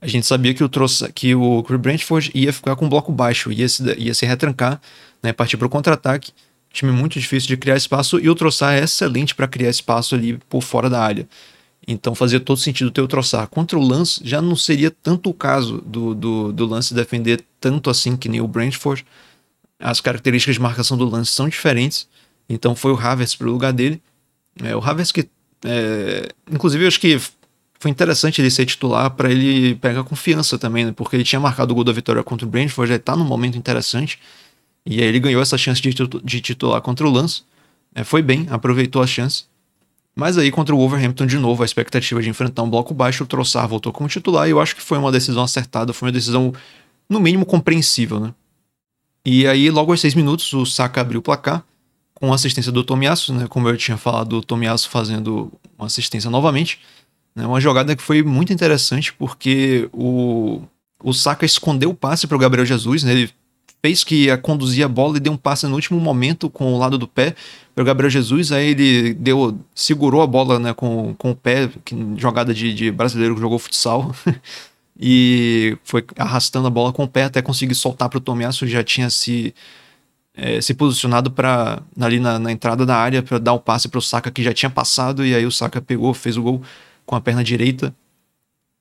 [0.00, 3.52] a gente sabia que o, Troçar, que o Brentford ia ficar com um bloco baixo,
[3.52, 4.80] ia se, ia se retrancar,
[5.22, 6.32] né, partir para o contra-ataque.
[6.72, 10.38] Time muito difícil de criar espaço e o Troçar é excelente para criar espaço ali
[10.48, 11.28] por fora da área.
[11.86, 13.46] Então fazia todo sentido ter o Troçar.
[13.48, 17.90] Contra o Lance já não seria tanto o caso do, do, do Lance defender tanto
[17.90, 19.04] assim que nem o Brentford.
[19.78, 22.08] As características de marcação do Lance são diferentes.
[22.48, 24.00] Então foi o Havertz para o lugar dele.
[24.62, 25.28] É, o Havertz que,
[25.64, 27.18] é, inclusive, eu acho que
[27.80, 30.92] foi interessante ele ser titular para ele pegar confiança também, né?
[30.94, 33.56] porque ele tinha marcado o gol da vitória contra o Brentford, já está num momento
[33.56, 34.18] interessante.
[34.84, 35.90] E aí ele ganhou essa chance de,
[36.24, 37.42] de titular contra o Lance.
[37.94, 39.44] É, foi bem, aproveitou a chance.
[40.14, 43.26] Mas aí contra o Wolverhampton de novo, a expectativa de enfrentar um bloco baixo, o
[43.26, 46.52] Trossard voltou como titular e eu acho que foi uma decisão acertada, foi uma decisão
[47.08, 48.34] no mínimo compreensível, né?
[49.24, 51.64] E aí logo aos seis minutos o Saka abriu o placar
[52.14, 53.46] com assistência do Tomiasso, né?
[53.48, 56.80] Como eu tinha falado, o Tomiasso fazendo uma assistência novamente.
[57.34, 57.46] Né?
[57.46, 60.62] Uma jogada que foi muito interessante porque o,
[61.02, 63.12] o Saka escondeu o passe para o Gabriel Jesus, né?
[63.12, 63.30] Ele
[63.82, 66.78] fez que ia conduzir a bola e deu um passe no último momento com o
[66.78, 67.34] lado do pé
[67.74, 71.70] para o Gabriel Jesus, aí ele deu, segurou a bola né, com, com o pé,
[71.84, 74.14] que, jogada de, de brasileiro que jogou futsal,
[74.98, 78.70] e foi arrastando a bola com o pé até conseguir soltar para o Tomiasso, que
[78.70, 79.54] já tinha se
[80.34, 83.98] é, se posicionado para ali na, na, entrada da área para dar o passe para
[83.98, 85.24] o Saka que já tinha passado.
[85.24, 86.62] E aí o Saka pegou, fez o gol
[87.04, 87.94] com a perna direita.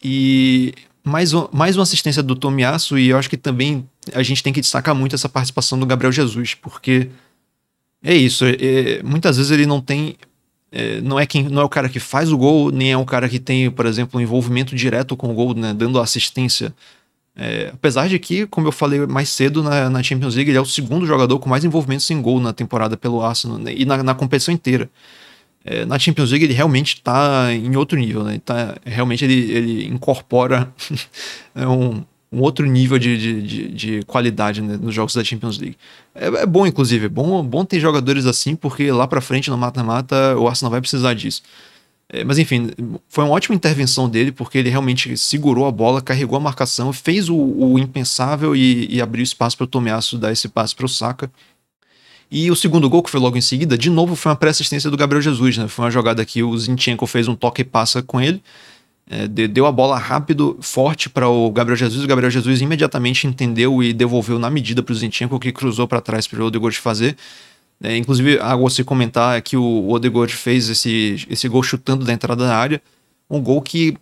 [0.01, 4.53] E mais, mais uma assistência do Tomiasso e eu acho que também a gente tem
[4.53, 7.09] que destacar muito essa participação do Gabriel Jesus, porque
[8.03, 10.15] é isso, é, é, muitas vezes ele não tem
[10.71, 13.05] é, não é quem não é o cara que faz o gol, nem é o
[13.05, 16.73] cara que tem, por exemplo, um envolvimento direto com o gol, né, dando assistência
[17.41, 20.61] é, apesar de que, como eu falei mais cedo na, na, Champions League, ele é
[20.61, 24.03] o segundo jogador com mais envolvimento sem gol na temporada pelo Arsenal né, e na,
[24.03, 24.89] na, competição inteira.
[25.63, 28.39] É, na Champions League ele realmente está em outro nível, né?
[28.43, 30.73] Tá, realmente ele, ele incorpora
[31.53, 35.57] é um, um outro nível de, de, de, de qualidade né, nos jogos da Champions
[35.57, 35.77] League.
[36.15, 39.57] É, é, bom, inclusive, é bom, bom ter jogadores assim, porque lá para frente no
[39.57, 41.41] mata-mata o Arsenal vai precisar disso.
[42.11, 42.71] É, mas enfim,
[43.07, 47.29] foi uma ótima intervenção dele, porque ele realmente segurou a bola, carregou a marcação, fez
[47.29, 50.89] o, o impensável e, e, abriu espaço para o Tomiasso dar esse passe para o
[50.89, 51.31] Saka.
[52.31, 54.97] E o segundo gol, que foi logo em seguida, de novo foi uma pré-assistência do
[54.97, 55.67] Gabriel Jesus, né?
[55.67, 58.41] Foi uma jogada que o Zinchenko fez um toque e passa com ele,
[59.09, 62.03] é, deu a bola rápido, forte para o Gabriel Jesus.
[62.03, 65.99] O Gabriel Jesus imediatamente entendeu e devolveu na medida para o Zinchenko, que cruzou para
[65.99, 67.17] trás para o Odegaard fazer.
[67.81, 72.13] É, inclusive, a você comentar é que o Odegaard fez esse, esse gol chutando da
[72.13, 72.79] entrada da área,
[73.27, 73.97] um gol que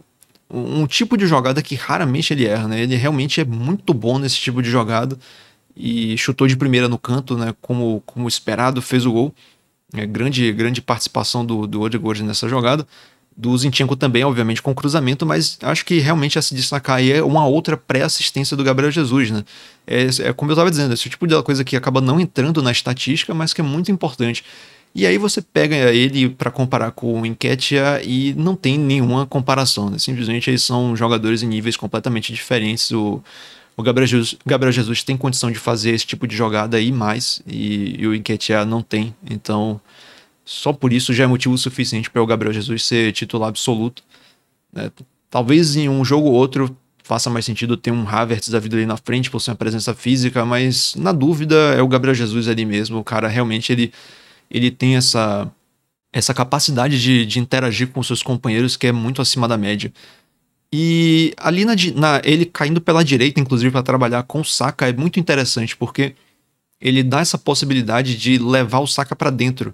[0.50, 2.82] um tipo de jogada que raramente ele erra, né?
[2.82, 5.18] Ele realmente é muito bom nesse tipo de jogada
[5.78, 7.54] e chutou de primeira no canto, né?
[7.62, 9.34] Como, como esperado, fez o gol.
[9.94, 12.86] É, grande, grande participação do, do Odegaard nessa jogada
[13.38, 17.24] do Zinchenko também, obviamente, com cruzamento, mas acho que realmente a se destacar aí é
[17.24, 19.46] uma outra pré-assistência do Gabriel Jesus, né?
[19.86, 22.72] É, é como eu estava dizendo, esse tipo de coisa que acaba não entrando na
[22.72, 24.44] estatística, mas que é muito importante.
[24.96, 29.92] E aí você pega ele para comparar com o Enquetia e não tem nenhuma comparação,
[29.92, 30.00] né?
[30.00, 32.90] Simplesmente eles são jogadores em níveis completamente diferentes.
[32.90, 33.22] O,
[33.78, 37.44] o Gabriel, Jesus, Gabriel Jesus tem condição de fazer esse tipo de jogada aí mais,
[37.46, 39.16] e, e o Enquetia não tem.
[39.30, 39.80] Então,
[40.44, 44.02] só por isso já é motivo suficiente para o Gabriel Jesus ser titular absoluto.
[44.74, 44.92] Né?
[45.30, 48.86] Talvez em um jogo ou outro faça mais sentido ter um Havertz da vida ali
[48.86, 52.66] na frente por ser uma presença física, mas na dúvida é o Gabriel Jesus ali
[52.66, 52.98] mesmo.
[52.98, 53.94] O cara realmente ele,
[54.50, 55.50] ele tem essa,
[56.12, 59.94] essa capacidade de, de interagir com seus companheiros que é muito acima da média.
[60.72, 64.94] E ali na, na ele caindo pela direita, inclusive para trabalhar com o Saka, é
[64.94, 66.14] muito interessante porque
[66.80, 69.74] ele dá essa possibilidade de levar o Saka para dentro.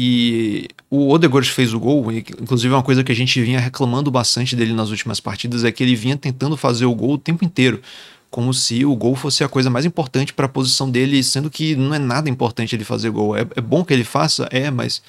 [0.00, 4.54] E o Odegaard fez o gol, inclusive uma coisa que a gente vinha reclamando bastante
[4.54, 7.82] dele nas últimas partidas, é que ele vinha tentando fazer o gol o tempo inteiro,
[8.30, 11.74] como se o gol fosse a coisa mais importante para a posição dele, sendo que
[11.74, 13.36] não é nada importante ele fazer gol.
[13.36, 15.02] É, é bom que ele faça, é, mas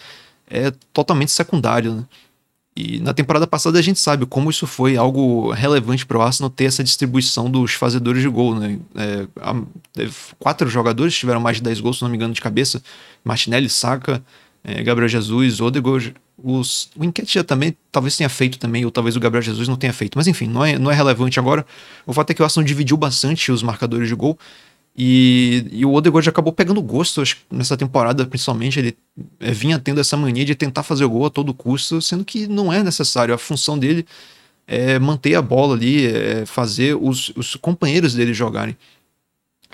[0.49, 2.05] é totalmente secundário, né?
[2.79, 6.49] E na temporada passada a gente sabe como isso foi algo relevante para o Arsenal
[6.49, 8.55] ter essa distribuição dos fazedores de gol.
[8.55, 8.79] Né?
[8.95, 9.27] É,
[10.39, 12.81] quatro jogadores tiveram mais de 10 gols, se não me engano, de cabeça.
[13.21, 14.23] Martinelli, Saka,
[14.63, 19.19] é, Gabriel Jesus, Odegaard, os, o Enquetia também talvez tenha feito também, ou talvez o
[19.19, 20.17] Gabriel Jesus não tenha feito.
[20.17, 21.65] Mas enfim, não é, não é relevante agora.
[22.05, 24.39] O fato é que o Arsenal dividiu bastante os marcadores de gol.
[25.01, 28.79] E, e o Odegaard acabou pegando gosto acho, nessa temporada, principalmente.
[28.79, 28.97] Ele
[29.39, 32.47] é, vinha tendo essa mania de tentar fazer o gol a todo custo, sendo que
[32.47, 33.33] não é necessário.
[33.33, 34.05] A função dele
[34.67, 38.75] é manter a bola ali, é fazer os, os companheiros dele jogarem.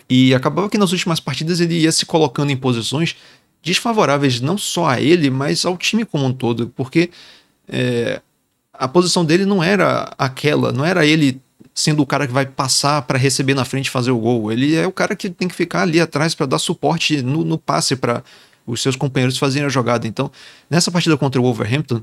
[0.07, 3.15] E acabava que nas últimas partidas ele ia se colocando em posições
[3.63, 7.09] desfavoráveis não só a ele, mas ao time como um todo, porque
[7.67, 8.21] é,
[8.71, 11.41] a posição dele não era aquela, não era ele
[11.75, 14.49] sendo o cara que vai passar para receber na frente e fazer o gol.
[14.49, 17.57] Ele é o cara que tem que ficar ali atrás para dar suporte no, no
[17.57, 18.23] passe para
[18.65, 20.07] os seus companheiros fazerem a jogada.
[20.07, 20.31] Então,
[20.69, 22.01] nessa partida contra o Wolverhampton,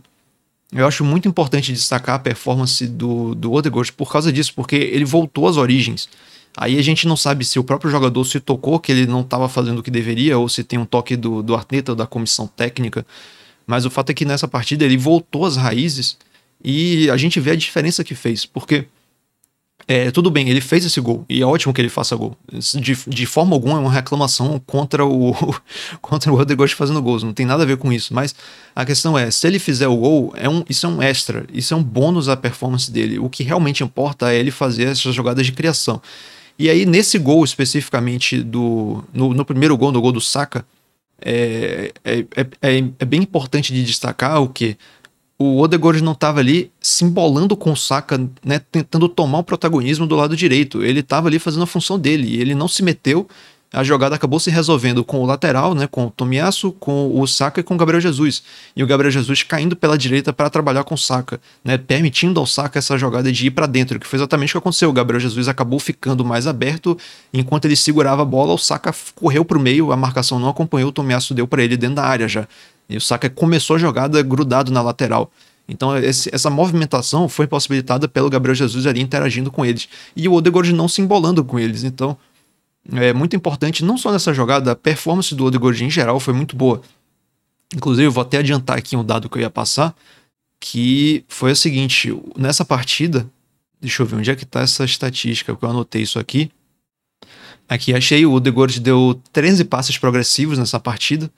[0.71, 5.07] eu acho muito importante destacar a performance do, do Odegaard por causa disso, porque ele
[5.07, 6.07] voltou às origens.
[6.55, 9.49] Aí a gente não sabe se o próprio jogador se tocou que ele não estava
[9.49, 12.47] fazendo o que deveria, ou se tem um toque do, do Arteta ou da comissão
[12.47, 13.07] técnica.
[13.67, 16.19] Mas o fato é que nessa partida ele voltou às raízes
[16.63, 18.45] e a gente vê a diferença que fez.
[18.45, 18.87] Porque
[19.87, 22.37] é, tudo bem, ele fez esse gol, e é ótimo que ele faça gol.
[22.53, 25.35] De, de forma alguma é uma reclamação contra o
[26.01, 28.15] contra o Odegaard fazendo gols, não tem nada a ver com isso.
[28.15, 28.35] Mas
[28.75, 31.75] a questão é, se ele fizer o gol, é um, isso é um extra, isso
[31.75, 33.19] é um bônus à performance dele.
[33.19, 36.01] O que realmente importa é ele fazer essas jogadas de criação.
[36.59, 40.65] E aí, nesse gol especificamente, do no, no primeiro gol, no gol do Saka,
[41.25, 42.21] é, é,
[42.61, 44.77] é, é, bem importante de destacar o que
[45.43, 50.07] o Odegaard não estava ali se embolando com o Saka, né, tentando tomar o protagonismo
[50.07, 50.83] do lado direito.
[50.83, 53.29] Ele estava ali fazendo a função dele ele não se meteu
[53.73, 57.61] a jogada acabou se resolvendo com o lateral, né, com o Tomiasso, com o Saka
[57.61, 58.43] e com o Gabriel Jesus.
[58.77, 62.47] E o Gabriel Jesus caindo pela direita para trabalhar com o Saka, né, permitindo ao
[62.47, 64.91] Saka essa jogada de ir para dentro, que foi exatamente o que aconteceu.
[64.91, 66.99] O Gabriel Jesus acabou ficando mais aberto,
[67.33, 70.91] enquanto ele segurava a bola, o Saka correu para o meio, a marcação não acompanhou,
[70.91, 72.47] o Tomiasso deu para ele dentro da área já.
[72.93, 75.31] E o Saka começou a jogada grudado na lateral.
[75.69, 79.89] Então esse, essa movimentação foi possibilitada pelo Gabriel Jesus ali interagindo com eles.
[80.15, 81.85] E o Odegaard não se embolando com eles.
[81.85, 82.17] Então
[82.91, 86.57] é muito importante, não só nessa jogada, a performance do Odegaard em geral foi muito
[86.57, 86.83] boa.
[87.75, 89.95] Inclusive, eu vou até adiantar aqui um dado que eu ia passar,
[90.61, 93.27] que foi o seguinte, nessa partida,
[93.81, 96.51] deixa eu ver onde é que tá essa estatística, que eu anotei isso aqui.
[97.69, 101.31] Aqui achei, o Odegaard deu 13 passes progressivos nessa partida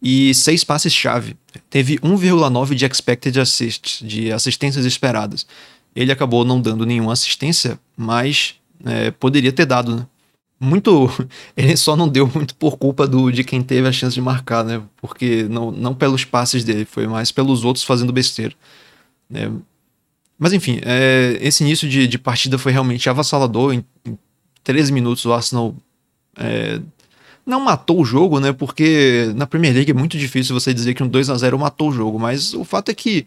[0.00, 1.36] e 6 passes-chave.
[1.68, 5.46] Teve 1,9 de expected assists, de assistências esperadas.
[5.94, 10.06] Ele acabou não dando nenhuma assistência, mas é, poderia ter dado, né?
[10.60, 11.08] Muito.
[11.56, 14.64] Ele só não deu muito por culpa do, de quem teve a chance de marcar,
[14.64, 14.82] né?
[14.96, 18.54] Porque não, não pelos passes dele, foi mais pelos outros fazendo besteira.
[19.28, 19.50] Né?
[20.38, 23.74] Mas enfim, é, esse início de, de, partida foi realmente avassalador.
[23.74, 24.16] Em, em
[24.62, 25.74] 13 minutos o Arsenal
[26.36, 26.80] é,
[27.48, 28.52] não matou o jogo, né?
[28.52, 31.88] Porque na Premier League é muito difícil você dizer que um 2 a 0 matou
[31.88, 33.24] o jogo, mas o fato é que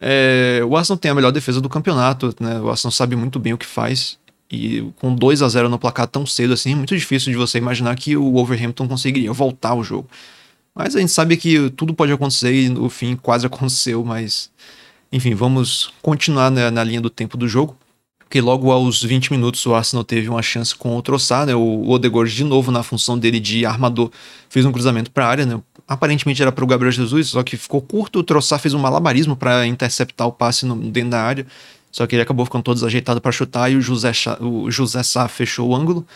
[0.00, 2.60] é, o Arsenal tem a melhor defesa do campeonato, né?
[2.60, 4.18] O Arsenal sabe muito bem o que faz.
[4.50, 7.58] E com 2 a 0 no placar tão cedo assim, é muito difícil de você
[7.58, 10.08] imaginar que o Wolverhampton conseguiria voltar ao jogo.
[10.74, 14.50] Mas a gente sabe que tudo pode acontecer e no fim quase aconteceu, mas
[15.12, 17.76] enfim, vamos continuar na, na linha do tempo do jogo
[18.24, 21.54] porque logo aos 20 minutos o Arsenal teve uma chance com o Troçar, né?
[21.54, 24.10] O Odegaard de novo na função dele de armador
[24.48, 25.60] fez um cruzamento para a área, né?
[25.86, 28.20] Aparentemente era para o Gabriel Jesus, só que ficou curto.
[28.20, 31.46] O Troçar fez um malabarismo para interceptar o passe no, dentro da área,
[31.92, 34.10] só que ele acabou ficando todo desajeitado para chutar e o José,
[34.40, 36.06] o José Sá fechou o ângulo.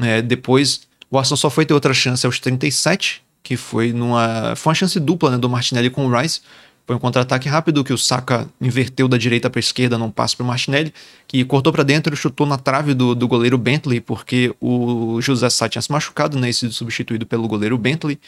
[0.00, 4.70] É, depois o Arsenal só foi ter outra chance aos 37, que foi numa foi
[4.70, 6.40] uma chance dupla né, do Martinelli com o Rice.
[6.88, 10.44] Foi um contra-ataque rápido que o Saka inverteu da direita para esquerda num passo para
[10.44, 10.90] o Martinelli,
[11.26, 15.50] que cortou para dentro e chutou na trave do, do goleiro Bentley, porque o José
[15.50, 18.18] Sá tinha se machucado, né, e sido substituído pelo goleiro Bentley.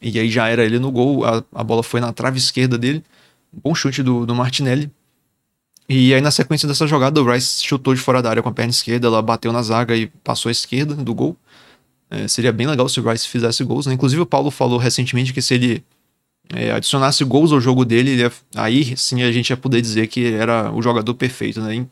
[0.00, 3.02] E aí já era ele no gol, a, a bola foi na trave esquerda dele.
[3.52, 4.88] Bom chute do, do Martinelli.
[5.88, 8.52] E aí, na sequência dessa jogada, o Rice chutou de fora da área com a
[8.52, 11.36] perna esquerda, ela bateu na zaga e passou à esquerda do gol.
[12.08, 13.94] É, seria bem legal se o Rice fizesse gols, né?
[13.94, 15.84] Inclusive, o Paulo falou recentemente que se ele
[16.54, 20.32] é, adicionasse gols ao jogo dele, ia, aí sim a gente ia poder dizer que
[20.32, 21.86] era o jogador perfeito, né?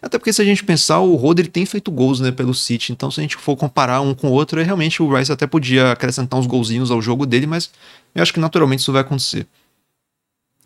[0.00, 3.10] Até porque se a gente pensar, o Rodri tem feito gols, né, pelo City, então
[3.10, 5.92] se a gente for comparar um com o outro, é, realmente o Rice até podia
[5.92, 7.70] acrescentar uns golzinhos ao jogo dele, mas
[8.14, 9.46] eu acho que naturalmente isso vai acontecer.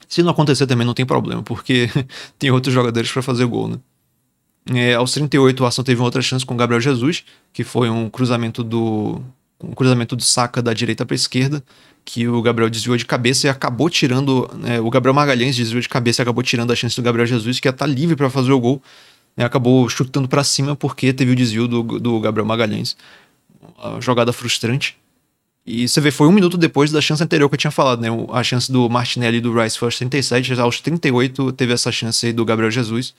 [0.08, 1.90] Se não acontecer também não tem problema, porque
[2.38, 3.78] tem outros jogadores para fazer gol, né?
[4.74, 7.88] É, aos 38 o Arsenal teve uma outra chance com o Gabriel Jesus, que foi
[7.88, 9.22] um cruzamento do
[9.62, 11.62] um cruzamento do Saka da direita para esquerda,
[12.06, 14.48] que o Gabriel desviou de cabeça e acabou tirando.
[14.54, 17.58] Né, o Gabriel Magalhães desviou de cabeça e acabou tirando a chance do Gabriel Jesus,
[17.58, 18.80] que ia estar tá livre para fazer o gol.
[19.36, 22.96] Né, acabou chutando para cima porque teve o desvio do, do Gabriel Magalhães.
[23.76, 24.96] Uma jogada frustrante.
[25.66, 28.08] E você vê, foi um minuto depois da chance anterior que eu tinha falado, né?
[28.32, 32.24] A chance do Martinelli e do Rice foi aos 37, aos 38 teve essa chance
[32.24, 33.12] aí do Gabriel Jesus.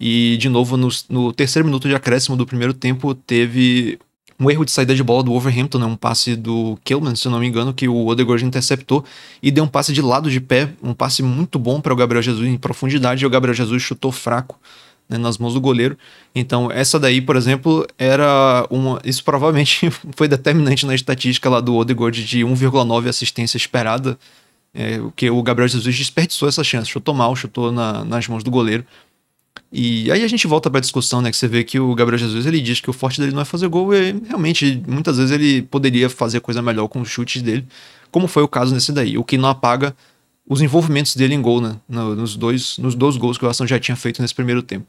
[0.00, 3.98] E, de novo, no, no terceiro minuto de acréscimo do primeiro tempo, teve
[4.40, 5.86] um erro de saída de bola do Wolverhampton, né?
[5.86, 9.04] um passe do Kelman, se não me engano, que o Odegaard interceptou
[9.42, 12.22] e deu um passe de lado de pé, um passe muito bom para o Gabriel
[12.22, 14.58] Jesus em profundidade, e o Gabriel Jesus chutou fraco
[15.08, 15.98] né, nas mãos do goleiro.
[16.34, 19.00] Então, essa daí, por exemplo, era uma.
[19.04, 24.18] Isso provavelmente foi determinante na estatística lá do Odegaard de 1,9 assistência esperada.
[24.74, 28.50] É, que o Gabriel Jesus desperdiçou essa chance, chutou mal, chutou na, nas mãos do
[28.50, 28.84] goleiro.
[29.70, 32.18] E aí a gente volta para a discussão, né, que você vê que o Gabriel
[32.18, 35.30] Jesus ele diz que o forte dele não é fazer gol e realmente muitas vezes
[35.30, 37.66] ele poderia fazer coisa melhor com os chutes dele,
[38.10, 39.94] como foi o caso nesse daí, o que não apaga
[40.48, 43.78] os envolvimentos dele em gol, né, nos dois, nos dois gols que o Arsenal já
[43.78, 44.86] tinha feito nesse primeiro tempo.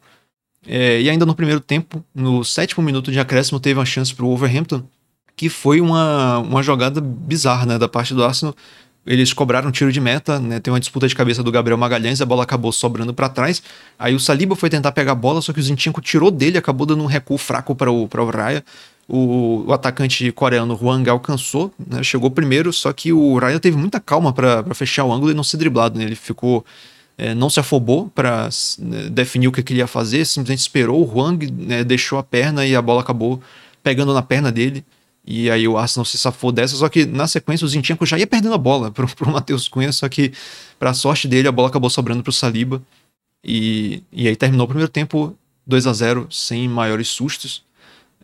[0.66, 4.24] É, e ainda no primeiro tempo, no sétimo minuto de acréscimo, teve uma chance para
[4.24, 4.84] o Wolverhampton,
[5.36, 8.56] que foi uma, uma jogada bizarra né, da parte do Arsenal,
[9.10, 10.60] eles cobraram um tiro de meta, né?
[10.60, 13.60] Tem uma disputa de cabeça do Gabriel Magalhães, a bola acabou sobrando para trás.
[13.98, 16.86] Aí o Saliba foi tentar pegar a bola, só que o Zinchenko tirou dele, acabou
[16.86, 18.64] dando um recuo fraco para o, pra o Raya.
[19.08, 22.04] O, o, atacante coreano Huang alcançou, né?
[22.04, 25.44] chegou primeiro, só que o Raya teve muita calma para fechar o ângulo e não
[25.44, 25.98] ser driblado.
[25.98, 26.06] Né?
[26.06, 26.64] Ele ficou.
[27.18, 31.02] É, não se afobou para né, definir o que, que ele ia fazer, simplesmente esperou.
[31.02, 33.42] O Huang né, deixou a perna e a bola acabou
[33.82, 34.86] pegando na perna dele.
[35.32, 38.26] E aí o Arsenal se safou dessa, só que na sequência o Zinchenko já ia
[38.26, 40.34] perdendo a bola pro, pro Matheus Cunha, só que
[40.80, 42.82] pra sorte dele a bola acabou sobrando pro Saliba.
[43.46, 45.38] E, e aí terminou o primeiro tempo
[45.68, 47.62] 2 a 0 sem maiores sustos.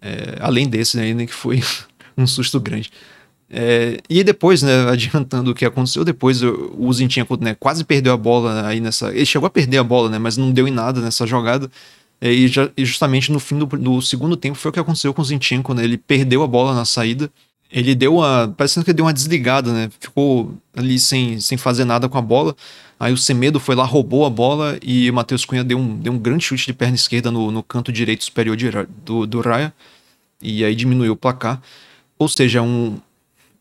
[0.01, 1.61] É, além desse né, ainda que foi
[2.17, 2.91] um susto grande.
[3.51, 8.17] É, e depois, né, adiantando o que aconteceu, depois o Zinchenko né, quase perdeu a
[8.17, 9.13] bola aí nessa...
[9.13, 11.69] Ele chegou a perder a bola, né, mas não deu em nada nessa jogada.
[12.25, 15.13] É, e, já, e, justamente no fim do, do, segundo tempo foi o que aconteceu
[15.13, 15.83] com o Zinchenko, né?
[15.83, 17.29] Ele perdeu a bola na saída.
[17.71, 18.51] Ele deu uma.
[18.57, 19.91] Parecendo que deu uma desligada, né?
[19.99, 22.55] Ficou ali sem, sem fazer nada com a bola.
[22.99, 26.13] Aí o Semedo foi lá, roubou a bola e o Matheus Cunha deu um, deu
[26.13, 28.71] um grande chute de perna esquerda no, no canto direito superior de,
[29.05, 29.71] do, do Raya.
[30.41, 31.61] E aí diminuiu o placar.
[32.17, 32.97] Ou seja, um.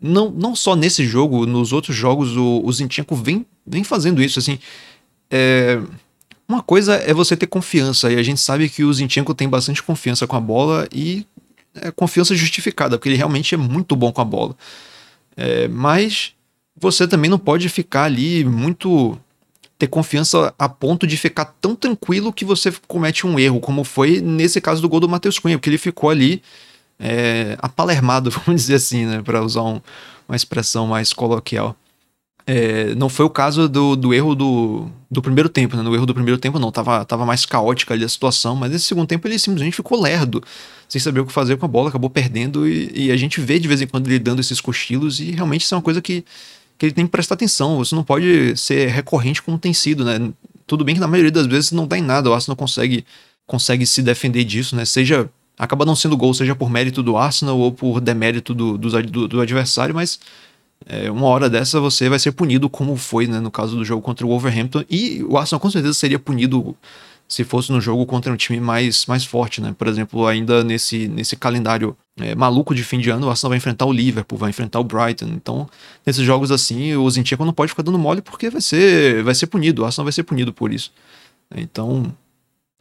[0.00, 4.38] Não, não só nesse jogo, nos outros jogos, o, o Zinchenko vem, vem fazendo isso,
[4.38, 4.58] assim.
[5.30, 5.82] É,
[6.48, 9.82] uma coisa é você ter confiança, e a gente sabe que o Zinchenko tem bastante
[9.82, 11.26] confiança com a bola e
[11.74, 14.56] é confiança justificada, porque ele realmente é muito bom com a bola.
[15.36, 16.32] É, mas
[16.76, 19.18] você também não pode ficar ali muito
[19.78, 24.20] ter confiança a ponto de ficar tão tranquilo que você comete um erro, como foi
[24.20, 26.42] nesse caso do gol do Matheus Cunha, porque ele ficou ali
[26.98, 29.80] é, apalermado, vamos dizer assim, né, para usar um,
[30.28, 31.76] uma expressão mais coloquial.
[32.46, 35.82] É, não foi o caso do, do erro do, do primeiro tempo, né?
[35.82, 36.70] No erro do primeiro tempo, não.
[36.70, 40.42] Tava, tava mais caótica ali a situação, mas nesse segundo tempo ele simplesmente ficou lerdo,
[40.86, 42.68] sem saber o que fazer com a bola, acabou perdendo.
[42.68, 45.62] E, e a gente vê de vez em quando ele dando esses cochilos, e realmente
[45.62, 46.22] isso é uma coisa que,
[46.76, 47.80] que ele tem que prestar atenção.
[47.80, 50.30] Isso não pode ser recorrente como tem sido, né?
[50.66, 53.06] Tudo bem que na maioria das vezes não dá em nada, o Arsenal consegue,
[53.46, 54.84] consegue se defender disso, né?
[54.84, 55.30] Seja.
[55.56, 59.28] Acaba não sendo gol, seja por mérito do Arsenal ou por demérito do, do, do,
[59.28, 60.18] do adversário, mas
[60.86, 64.02] é, uma hora dessa você vai ser punido, como foi né, no caso do jogo
[64.02, 64.84] contra o Wolverhampton.
[64.88, 66.76] E o Arsenal com certeza seria punido
[67.26, 69.74] se fosse no jogo contra um time mais, mais forte, né?
[69.76, 73.56] Por exemplo, ainda nesse, nesse calendário é, maluco de fim de ano, o Arsenal vai
[73.56, 75.26] enfrentar o Liverpool, vai enfrentar o Brighton.
[75.28, 75.68] Então,
[76.04, 79.46] nesses jogos assim, o Zinchenko não pode ficar dando mole porque vai ser, vai ser
[79.46, 79.82] punido.
[79.82, 80.92] O Arsenal vai ser punido por isso.
[81.54, 82.14] Então,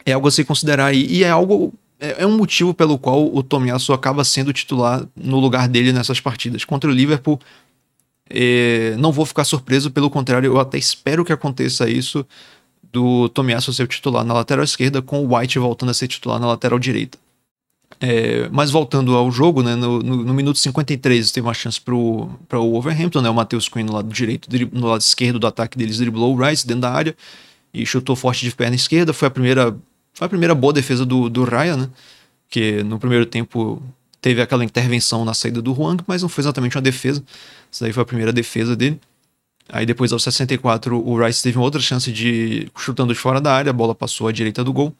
[0.05, 1.05] é algo a se considerar aí.
[1.05, 1.73] E é algo.
[1.99, 6.19] É, é um motivo pelo qual o Tomiasso acaba sendo titular no lugar dele nessas
[6.19, 6.65] partidas.
[6.65, 7.39] Contra o Liverpool,
[8.97, 12.25] não vou ficar surpreso, pelo contrário, eu até espero que aconteça isso
[12.93, 16.47] do Tomiasso ser titular na lateral esquerda, com o White voltando a ser titular na
[16.47, 17.17] lateral direita.
[17.99, 21.95] É, mas voltando ao jogo, né, no, no, no, minuto 53 teve uma chance para
[21.95, 25.97] o Wolverhampton, né, o Matheus Quinn no lado direito, no lado esquerdo do ataque deles
[25.97, 27.15] driblou o Rice dentro da área
[27.73, 29.75] e chutou forte de perna esquerda, foi a primeira,
[30.13, 31.89] foi a primeira boa defesa do, do Ryan, né,
[32.49, 33.81] que no primeiro tempo
[34.23, 37.21] teve aquela intervenção na saída do Huang, mas não foi exatamente uma defesa,
[37.69, 38.99] essa daí foi a primeira defesa dele.
[39.67, 43.53] Aí depois, aos 64, o Rice teve uma outra chance de chutando de fora da
[43.53, 44.95] área, a bola passou à direita do gol.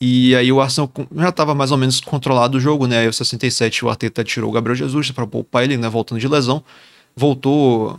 [0.00, 2.98] E aí o Arsenal já estava mais ou menos controlado o jogo, né?
[3.00, 5.88] Aí aos 67 o Arteta tirou o Gabriel Jesus para poupar ele, né?
[5.88, 6.62] Voltando de lesão.
[7.16, 7.98] Voltou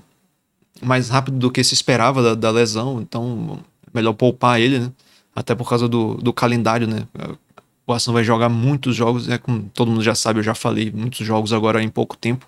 [0.81, 3.59] mais rápido do que se esperava da, da lesão, então
[3.93, 4.91] melhor poupar ele, né?
[5.35, 7.05] Até por causa do, do calendário, né?
[7.89, 9.39] O Arsenal vai jogar muitos jogos, né?
[9.39, 12.45] Como todo mundo já sabe, eu já falei, muitos jogos agora em pouco tempo.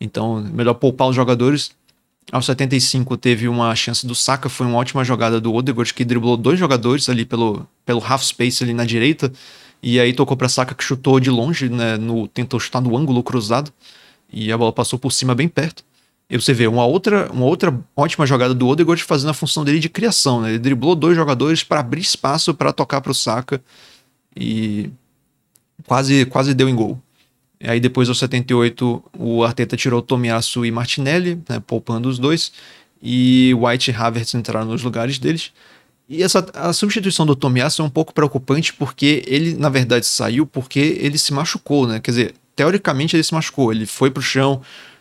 [0.00, 1.72] Então, melhor poupar os jogadores.
[2.30, 6.36] Aos 75 teve uma chance do Saka, foi uma ótima jogada do Odegaard que driblou
[6.36, 9.32] dois jogadores ali pelo, pelo half space ali na direita.
[9.82, 13.20] E aí tocou para Saka que chutou de longe, né, no tentou chutar no ângulo
[13.20, 13.72] cruzado
[14.32, 15.82] e a bola passou por cima bem perto.
[16.30, 19.80] E você vê uma outra, uma outra ótima jogada do Odegaard fazendo a função dele
[19.80, 20.50] de criação, né?
[20.50, 23.60] Ele driblou dois jogadores para abrir espaço para tocar para o Saka
[24.36, 24.90] e
[25.86, 27.00] quase quase deu em gol.
[27.62, 32.52] Aí depois, aos 78, o Arteta tirou Tomiasso e Martinelli, né, poupando os dois,
[33.00, 35.52] e White e Havertz entraram nos lugares deles.
[36.08, 40.46] E essa, a substituição do Tomiasso é um pouco preocupante porque ele, na verdade, saiu
[40.46, 42.00] porque ele se machucou, né?
[42.00, 44.60] Quer dizer, teoricamente ele se machucou, ele foi pro chão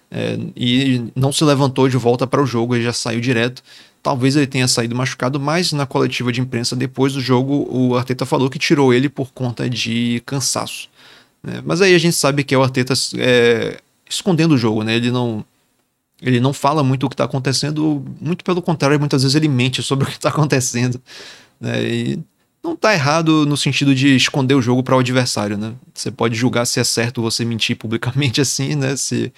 [0.10, 3.64] é, e não se levantou de volta para o jogo, ele já saiu direto.
[4.04, 8.26] Talvez ele tenha saído machucado, mas na coletiva de imprensa depois do jogo, o Arteta
[8.26, 10.90] falou que tirou ele por conta de cansaço.
[11.44, 11.62] Né?
[11.64, 13.80] Mas aí a gente sabe que é o Arteta é,
[14.10, 14.96] escondendo o jogo, né?
[14.96, 15.46] Ele não,
[16.22, 19.82] ele não fala muito o que está acontecendo, muito pelo contrário, muitas vezes ele mente
[19.84, 21.02] sobre o que está acontecendo.
[21.60, 21.84] Né?
[21.84, 22.20] E
[22.64, 25.74] não está errado no sentido de esconder o jogo para o adversário, né?
[25.94, 28.96] Você pode julgar se é certo você mentir publicamente assim, né?
[28.96, 29.34] Se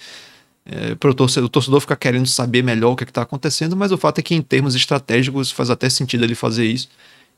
[0.66, 3.92] é, pro torcedor, o torcedor ficar querendo saber melhor o que é está acontecendo, mas
[3.92, 6.88] o fato é que em termos estratégicos faz até sentido ele fazer isso.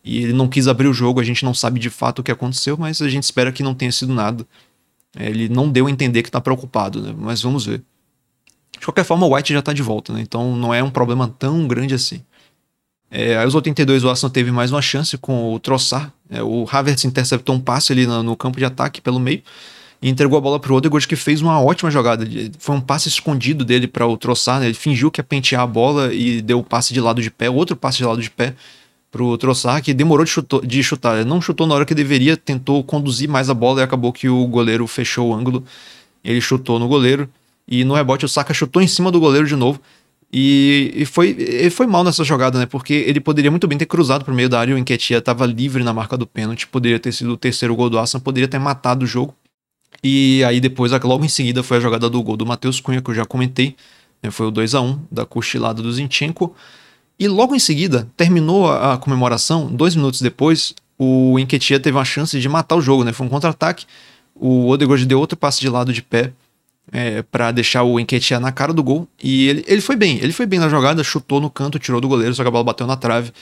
[0.04, 2.30] E ele não quis abrir o jogo, a gente não sabe de fato o que
[2.30, 4.46] aconteceu, mas a gente espera que não tenha sido nada.
[5.16, 7.14] É, ele não deu a entender que está preocupado, né?
[7.16, 7.82] mas vamos ver.
[8.78, 10.20] De qualquer forma, o White já está de volta, né?
[10.20, 12.22] então não é um problema tão grande assim.
[13.10, 16.12] É, aos 82 o Arsenal teve mais uma chance com o Troçar.
[16.28, 19.42] É, o Havertz interceptou um passe ali no, no, campo de ataque pelo meio
[20.00, 22.26] e entregou a bola para o Odegaard que fez uma ótima jogada.
[22.58, 24.66] Foi um passe escondido dele para o Troçar, né?
[24.66, 27.48] ele fingiu que ia pentear a bola e deu o passe de lado de pé,
[27.48, 28.54] outro passe de lado de pé
[29.10, 30.32] pro Trossard, que demorou de,
[30.64, 31.16] de chutar.
[31.16, 34.28] Ele não chutou na hora que deveria, tentou conduzir mais a bola e acabou que
[34.28, 35.64] o goleiro fechou o ângulo.
[36.22, 37.28] Ele chutou no goleiro
[37.66, 39.80] e no rebote o Saka chutou em cima do goleiro de novo.
[40.32, 42.66] E, e foi, ele foi mal nessa jogada, né?
[42.66, 45.82] Porque ele poderia muito bem ter cruzado pro meio da área, o Enquetia estava livre
[45.82, 49.04] na marca do pênalti, poderia ter sido o terceiro gol do Arsenal, poderia ter matado
[49.04, 49.34] o jogo.
[50.08, 53.10] E aí depois, logo em seguida, foi a jogada do gol do Matheus Cunha, que
[53.10, 53.74] eu já comentei.
[54.22, 54.30] Né?
[54.30, 56.54] Foi o 2 a 1 da cochilada do Zinchenko.
[57.18, 62.38] E logo em seguida, terminou a, comemoração, dois minutos depois, o Enquetia teve uma chance
[62.38, 63.12] de matar o jogo, né?
[63.12, 63.84] Foi um contra-ataque.
[64.32, 66.32] O Odegaard deu outro passe de lado de pé
[66.92, 69.08] é, para deixar o Enquetia na cara do gol.
[69.20, 72.06] E ele, ele foi bem, ele foi bem na jogada, chutou no canto, tirou do
[72.06, 73.32] goleiro, só que a bola bateu na trave.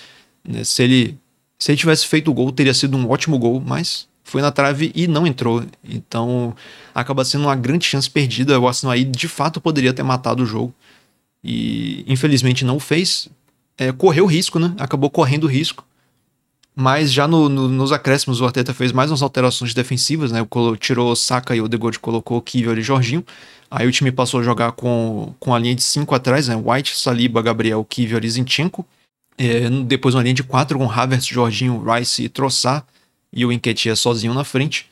[0.43, 0.65] Né?
[0.65, 1.19] Se, ele,
[1.59, 4.91] se ele tivesse feito o gol, teria sido um ótimo gol, mas foi na trave
[4.97, 5.65] e não entrou.
[5.85, 6.57] Então
[6.93, 8.59] acaba sendo uma grande chance perdida.
[8.59, 10.75] O Arsenal aí de fato poderia ter matado o jogo.
[11.45, 13.29] E infelizmente não fez
[13.79, 14.75] é, correu risco, né?
[14.77, 15.87] Acabou correndo risco.
[16.75, 20.41] Mas já no, no, nos acréscimos, o Arteta fez mais umas alterações defensivas, né?
[20.81, 23.25] Tirou Saka e o Odegaard colocou Kivior e Jorginho.
[23.71, 26.57] Aí o time passou a jogar com, com a linha de 5 atrás, né?
[26.57, 28.85] White, Saliba, Gabriel, Kivior e Zinchenko.
[29.39, 32.85] É, depois uma linha de 4 com Havertz, Jorginho, Rice e Trossard.
[33.35, 34.87] E o Enquetia sozinho na frente.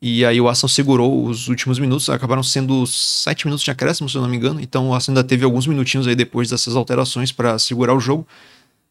[0.00, 4.16] E aí o Arsenal segurou os últimos minutos, acabaram sendo 7 minutos de acréscimo, se
[4.16, 4.60] eu não me engano.
[4.60, 8.26] Então o Arsenal ainda teve alguns minutinhos aí depois dessas alterações para segurar o jogo.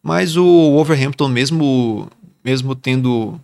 [0.02, 2.10] Mas o Wolverhampton, mesmo
[2.44, 3.40] mesmo tendo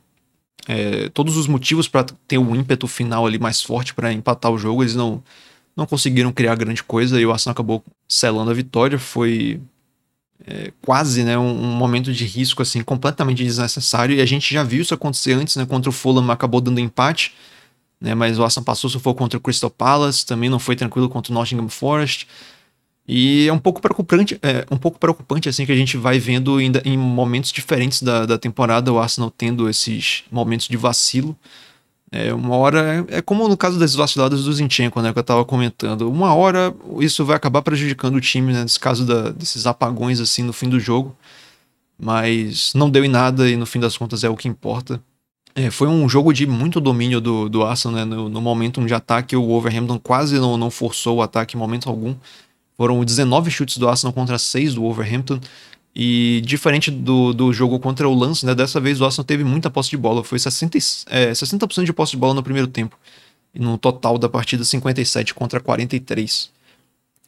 [0.68, 4.58] é, todos os motivos para ter um ímpeto final ali mais forte para empatar o
[4.58, 5.24] jogo, eles não,
[5.76, 9.00] não conseguiram criar grande coisa e o Arsenal acabou selando a vitória.
[9.00, 9.60] Foi
[10.46, 14.64] é, quase né, um, um, momento de risco assim completamente desnecessário e a gente já
[14.64, 17.34] viu isso acontecer antes, né, contra o Fulham acabou dando empate,
[18.00, 21.08] né, mas o Arsenal passou, se for contra o Crystal Palace, também não foi tranquilo
[21.08, 22.28] contra o Nottingham Forest.
[23.08, 26.56] E é um pouco preocupante, é um pouco preocupante assim que a gente vai vendo
[26.58, 31.36] ainda em momentos diferentes da, da temporada o Arsenal tendo esses momentos de vacilo.
[32.14, 35.24] É, uma hora é, é como no caso das vaciladas do Zinchenko, né, que eu
[35.24, 36.10] tava comentando.
[36.10, 40.44] Uma hora isso vai acabar prejudicando o time, né, nesse caso da, desses apagões assim
[40.44, 41.16] no fim do jogo.
[41.98, 45.02] Mas não deu em nada e no fim das contas é o que importa.
[45.56, 48.94] É, foi um jogo de muito domínio do, do Arsenal, né, no, no momento de
[48.94, 52.16] ataque o Wolverhampton quase não, não forçou o ataque em momento algum.
[52.76, 55.40] Foram 19 chutes do Arsenal contra 6 do Wolverhampton.
[55.94, 59.70] E diferente do, do jogo contra o Lance, né, dessa vez o Arsenal teve muita
[59.70, 60.24] posse de bola.
[60.24, 60.78] Foi 60,
[61.08, 62.98] é, 60% de posse de bola no primeiro tempo.
[63.54, 66.50] E no total da partida, 57 contra 43.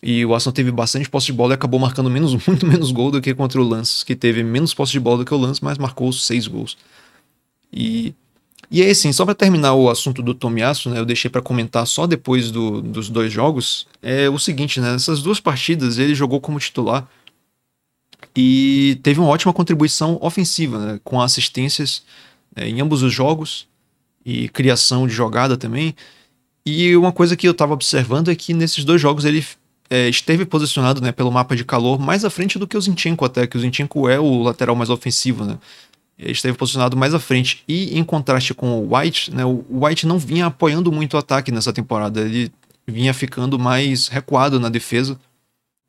[0.01, 3.11] E o Arsenal teve bastante posse de bola e acabou marcando menos, muito menos gol
[3.11, 5.63] do que contra o Lance, que teve menos posse de bola do que o Lance,
[5.63, 6.77] mas marcou 6 gols.
[7.71, 8.13] E
[8.73, 11.85] e aí, assim, só para terminar o assunto do Tomiasso, né, eu deixei para comentar
[11.85, 16.41] só depois do, dos dois jogos, é o seguinte, né, nessas duas partidas ele jogou
[16.41, 17.07] como titular
[18.35, 22.03] e teve uma ótima contribuição ofensiva, né, com assistências
[22.55, 23.67] é, em ambos os jogos
[24.25, 25.95] e criação de jogada também.
[26.65, 29.45] E uma coisa que eu estava observando é que nesses dois jogos ele
[29.89, 33.25] é, esteve posicionado né, pelo mapa de calor mais à frente do que o Zinchenko
[33.25, 35.57] até, que o Zinchenko é o lateral mais ofensivo, né?
[36.17, 37.63] Ele esteve posicionado mais à frente.
[37.67, 41.51] E em contraste com o White, né, o White não vinha apoiando muito o ataque
[41.51, 42.21] nessa temporada.
[42.21, 42.51] Ele
[42.87, 45.19] vinha ficando mais recuado na defesa.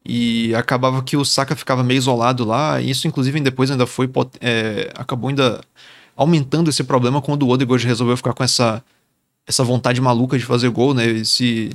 [0.06, 2.80] E acabava que o Saka ficava meio isolado lá.
[2.80, 4.10] E isso, inclusive, depois ainda foi.
[4.40, 5.60] É, acabou ainda
[6.14, 8.84] aumentando esse problema quando o Odegaard resolveu ficar com essa,
[9.46, 11.06] essa vontade maluca de fazer gol, né?
[11.06, 11.70] Ele se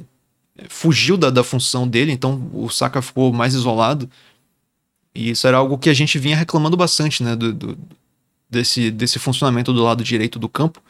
[0.58, 4.10] é, fugiu da, da função dele, então o Saka ficou mais isolado.
[5.16, 7.36] E isso era algo que a gente vinha reclamando bastante, né?
[7.36, 7.78] Do, do,
[8.50, 10.82] desse, desse funcionamento do lado direito do campo.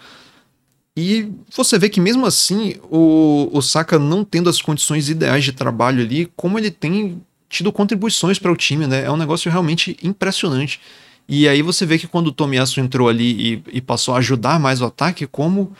[0.95, 5.53] E você vê que mesmo assim, o, o Saka não tendo as condições ideais de
[5.53, 9.03] trabalho ali, como ele tem tido contribuições para o time, né?
[9.03, 10.79] É um negócio realmente impressionante.
[11.27, 14.59] E aí você vê que quando o Tomiyasu entrou ali e, e, passou a ajudar
[14.59, 15.73] mais o ataque, como,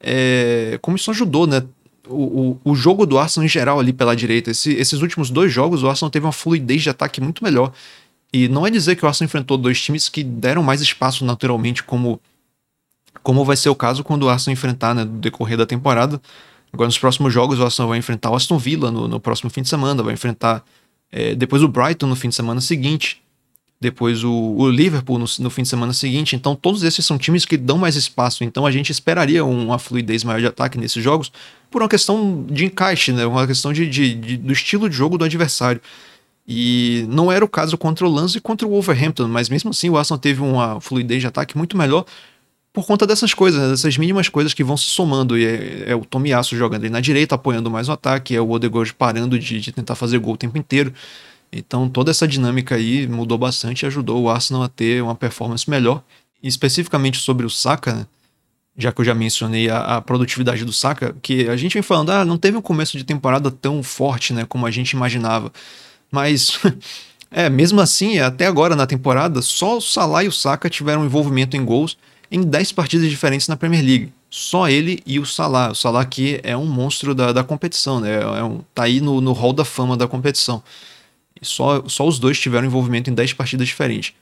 [0.00, 1.62] é, como isso ajudou, né?
[2.06, 4.50] O, o, o, jogo do Arsenal em geral ali pela direita.
[4.50, 7.70] Esse, esses últimos dois jogos, o Arsenal teve uma fluidez de ataque muito melhor.
[8.32, 11.82] E não é dizer que o Arsenal enfrentou dois times que deram mais espaço naturalmente,
[11.82, 12.18] como,
[13.22, 16.20] como vai ser o caso quando o Arsenal enfrentar né, no decorrer da temporada.
[16.72, 19.60] Agora, nos próximos jogos, o Arsenal vai enfrentar o Aston Villa no, no próximo fim
[19.60, 20.64] de semana, vai enfrentar
[21.10, 23.22] é, depois o Brighton no fim de semana seguinte,
[23.80, 26.34] depois o, o Liverpool no, no, fim de semana seguinte.
[26.34, 28.42] Então, todos esses são times que dão mais espaço.
[28.42, 31.30] Então, a gente esperaria uma fluidez maior de ataque nesses jogos
[31.70, 33.24] por uma questão de encaixe, né?
[33.24, 35.80] uma questão de, de, de do estilo de jogo do adversário.
[36.46, 39.90] E não era o caso contra o Lance e contra o Wolverhampton, mas mesmo assim
[39.90, 42.06] o Arsenal teve uma fluidez de ataque muito melhor
[42.78, 43.70] por conta dessas coisas, né?
[43.70, 45.36] dessas mínimas coisas que vão se somando.
[45.36, 48.48] E é, é o Tomiasso jogando ali na direita, apoiando mais o ataque, é o
[48.48, 50.94] Odegaard parando de, de, tentar fazer gol o tempo inteiro.
[51.50, 55.68] Então toda essa dinâmica aí mudou bastante e ajudou o Arsenal a ter uma performance
[55.68, 56.04] melhor.
[56.40, 58.06] E especificamente sobre o Saka, né?
[58.76, 62.10] já que eu já mencionei a, a, produtividade do Saka, que a gente vem falando,
[62.10, 65.52] ah, não teve um começo de temporada tão forte, né, como a gente imaginava.
[66.12, 66.60] Mas,
[67.28, 71.56] é, mesmo assim, até agora na temporada, só o Salah e o Saka tiveram envolvimento
[71.56, 71.98] em gols
[72.30, 74.12] em 10 partidas diferentes na Premier League.
[74.30, 75.70] Só ele e o Salah.
[75.70, 78.20] O Salah aqui é um monstro da, da competição, né?
[78.20, 80.62] É um, tá aí no, no hall da fama da competição.
[81.40, 84.12] E só, só os dois tiveram envolvimento em 10 partidas diferentes.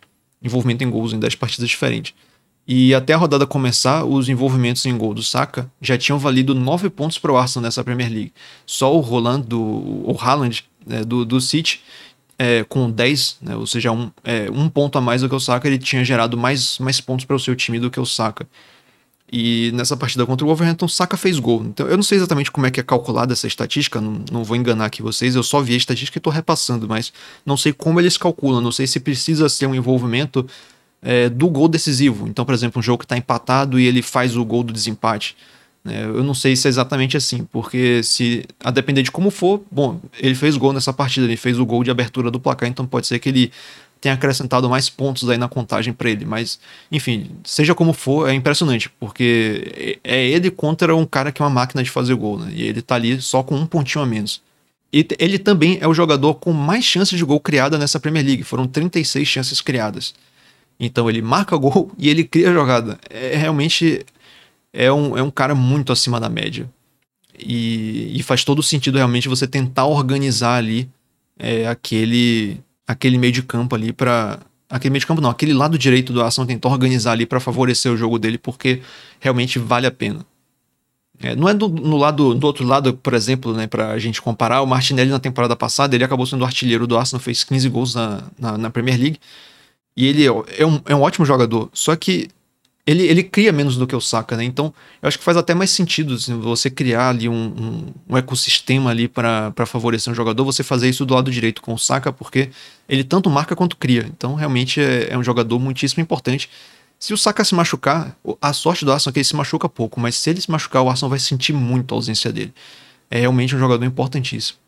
[0.43, 2.15] Envolvimento em gols em 10 partidas diferentes.
[2.69, 6.91] E até a rodada começar, os envolvimentos em gol do Saka já tinham valido 9
[6.91, 8.33] pontos para o Arsenal nessa Premier League.
[8.67, 11.81] Só o Roland, do, o Haaland né, do, do City,
[12.39, 15.41] é, com 10, né, ou seja, um, é, um ponto a mais do que o
[15.41, 18.47] Saka, ele tinha gerado mais, mais pontos para o seu time do que o Saka.
[19.33, 21.65] E nessa partida contra o Wolverhampton, Saka fez gol.
[21.65, 24.57] Então eu não sei exatamente como é que é calculada essa estatística, não, não vou
[24.57, 27.13] enganar aqui vocês, eu só vi a estatística e estou repassando, mas
[27.45, 30.47] não sei como eles calculam, não sei se precisa ser um envolvimento
[31.03, 32.29] é, do gol decisivo.
[32.29, 35.37] Então, por exemplo, um jogo que está empatado e ele faz o gol do desempate.
[35.87, 36.03] Né?
[36.05, 40.01] Eu não sei se é exatamente assim, porque se a depender de como for, bom,
[40.19, 43.07] ele fez gol nessa partida, ele fez o gol de abertura do placar, então pode
[43.07, 43.53] ser que ele
[44.01, 46.25] tenha acrescentado mais pontos aí na contagem para ele.
[46.25, 46.59] Mas,
[46.91, 51.51] enfim, seja como for, é impressionante, porque é ele contra um cara que é uma
[51.51, 52.51] máquina de fazer gol, né?
[52.53, 54.43] E ele tá ali só com um pontinho a menos.
[54.93, 58.43] E ele também é o jogador com mais chances de gol criada nessa Premier League.
[58.43, 60.15] Foram 36 chances criadas.
[60.79, 62.99] Então ele marca gol e ele cria a jogada.
[63.09, 64.05] É realmente
[64.77, 66.69] é um, é um cara muito acima da média.
[67.39, 70.89] E, e faz todo sentido realmente você tentar organizar ali
[71.39, 74.39] é, aquele aquele meio de campo ali para
[74.71, 77.93] aquele meio de campo não, aquele lado direito do Arsenal tentar organizar ali para favorecer
[77.93, 78.81] o jogo dele porque
[79.21, 80.25] realmente vale a pena.
[81.21, 84.21] É, não é do, no lado do outro lado, por exemplo, né, para a gente
[84.21, 87.95] comparar, o Martinelli na temporada passada ele acabou sendo artilheiro do Arsenal, fez 15 gols
[87.95, 89.19] na, na, na Premier League
[89.97, 91.71] e ele é, é um, é um ótimo jogador.
[91.73, 92.29] Só que
[92.87, 94.45] ele, ele cria menos do que o Saka, né?
[94.45, 94.73] Então,
[95.03, 98.91] eu acho que faz até mais sentido assim, você criar ali um, um, um ecossistema
[98.91, 102.49] ali para favorecer um jogador, você fazer isso do lado direito com o Saka, porque
[102.89, 104.07] ele tanto marca quanto cria.
[104.17, 106.49] Então, realmente é, é um jogador muitíssimo importante.
[106.99, 109.99] Se o Saka se machucar, a sorte do Arsenal é que ele se machuca pouco,
[109.99, 112.55] mas se ele se machucar, o Arsenal vai sentir muito a ausência dele.
[113.11, 114.59] É realmente um jogador importantíssimo.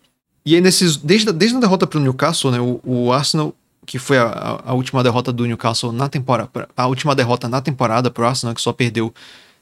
[0.45, 3.55] E aí, nesses, desde, desde a derrota para o Newcastle, né, o, o Arsenal
[3.89, 8.11] que foi a, a, última derrota do Newcastle na temporada, a última derrota na temporada
[8.11, 9.15] pro Arsenal, que só perdeu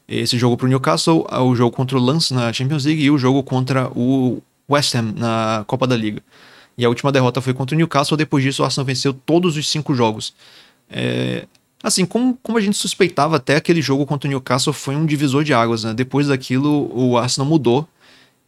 [0.09, 3.45] esse jogo pro Newcastle, o jogo contra o Lance na Champions League e o jogo
[3.45, 6.21] contra o West Ham na Copa da Liga.
[6.77, 9.69] E a última derrota foi contra o Newcastle, depois disso o Arsenal venceu todos os
[9.69, 10.35] cinco jogos.
[10.91, 11.47] É,
[11.81, 15.45] assim, como, como a gente suspeitava, até aquele jogo contra o Newcastle foi um divisor
[15.45, 15.95] de águas, né?
[15.95, 17.89] Depois daquilo, o Arsenal mudou.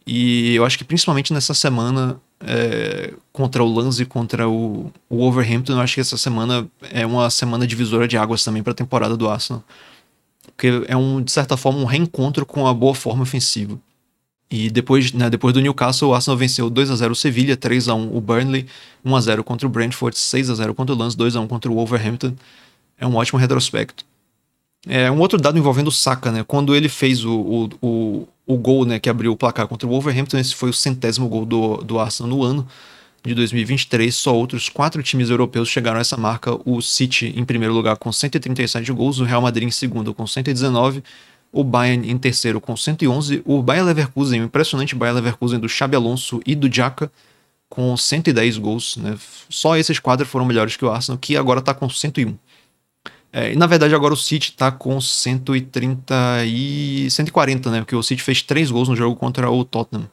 [0.05, 5.17] E eu acho que principalmente nessa semana é, contra o Lance e contra o, o
[5.17, 8.75] Wolverhampton, eu acho que essa semana é uma semana divisora de águas também para a
[8.75, 9.63] temporada do Arsenal.
[10.55, 13.79] Porque é um, de certa forma, um reencontro com a boa forma ofensiva.
[14.51, 17.87] E depois, né, depois do Newcastle, o Arsenal venceu 2 a 0 o Sevilha, 3
[17.87, 18.65] a 1 o Burnley,
[19.05, 21.47] 1 a 0 contra o Brentford, 6 a 0 contra o Lance, 2 a 1
[21.47, 22.33] contra o Wolverhampton.
[22.97, 24.03] É um ótimo retrospecto.
[24.87, 26.43] É, um outro dado envolvendo o Saka, né?
[26.43, 29.91] Quando ele fez o, o, o, o, gol né, que abriu o placar contra o
[29.91, 32.67] Wolverhampton, esse foi o centésimo gol do, do Arsenal no ano
[33.23, 34.13] de 2023.
[34.15, 36.59] Só outros quatro times europeus chegaram a essa marca.
[36.65, 41.03] O City em primeiro lugar com 137 gols, o Real Madrid em segundo com 119,
[41.51, 45.95] o Bayern em terceiro com 111, o Bayer Leverkusen, o impressionante Bayer Leverkusen do Xabi
[45.95, 47.11] Alonso e do Jaka
[47.69, 48.97] com 110 gols.
[48.97, 49.15] Né?
[49.47, 52.35] Só esses quatro foram melhores que o Arsenal, que agora está com 101.
[53.31, 57.79] É, e na verdade agora o City tá com 130 e 140, né?
[57.81, 60.09] Porque o City fez três gols no jogo contra o Tottenham.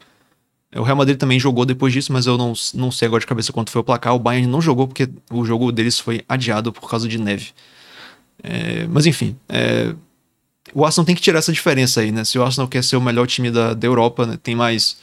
[0.70, 3.26] É, o Real Madrid também jogou depois disso, mas eu não, não sei agora de
[3.26, 4.14] cabeça quanto foi o placar.
[4.14, 7.52] O Bayern não jogou porque o jogo deles foi adiado por causa de neve.
[8.42, 9.94] É, mas enfim, é,
[10.74, 12.24] o Arsenal tem que tirar essa diferença aí, né?
[12.24, 14.98] Se o Arsenal quer ser o melhor time da, da Europa, né, tem mais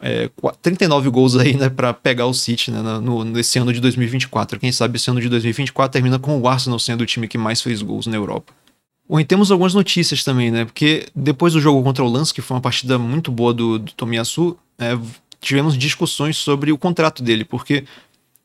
[0.00, 0.30] é,
[0.62, 4.58] 39 gols aí, né, para pegar o City né, no, nesse ano de 2024.
[4.58, 7.60] Quem sabe esse ano de 2024 termina com o Arsenal sendo o time que mais
[7.60, 8.52] fez gols na Europa.
[9.08, 10.64] Bom, e temos algumas notícias também, né?
[10.64, 13.92] Porque depois do jogo contra o Lance, que foi uma partida muito boa do, do
[13.92, 14.96] Tomiyasu, é,
[15.40, 17.84] tivemos discussões sobre o contrato dele, porque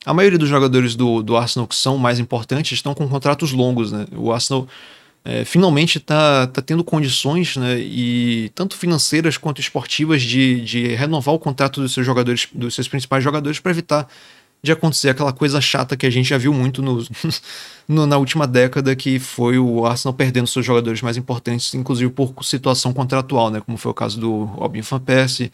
[0.06, 3.91] a maioria dos jogadores do, do Arsenal que são mais importantes estão com contratos longos,
[3.91, 4.08] né?
[4.16, 4.68] O Arsenal
[5.26, 11.34] é, finalmente está tá tendo condições, né, e tanto financeiras quanto esportivas, de, de renovar
[11.34, 14.07] o contrato dos seus jogadores, dos seus principais jogadores, para evitar
[14.61, 17.03] de acontecer aquela coisa chata que a gente já viu muito no,
[17.89, 22.34] no, na última década, que foi o Arsenal perdendo seus jogadores mais importantes, inclusive por
[22.43, 25.51] situação contratual, né, como foi o caso do Robin Van Persie.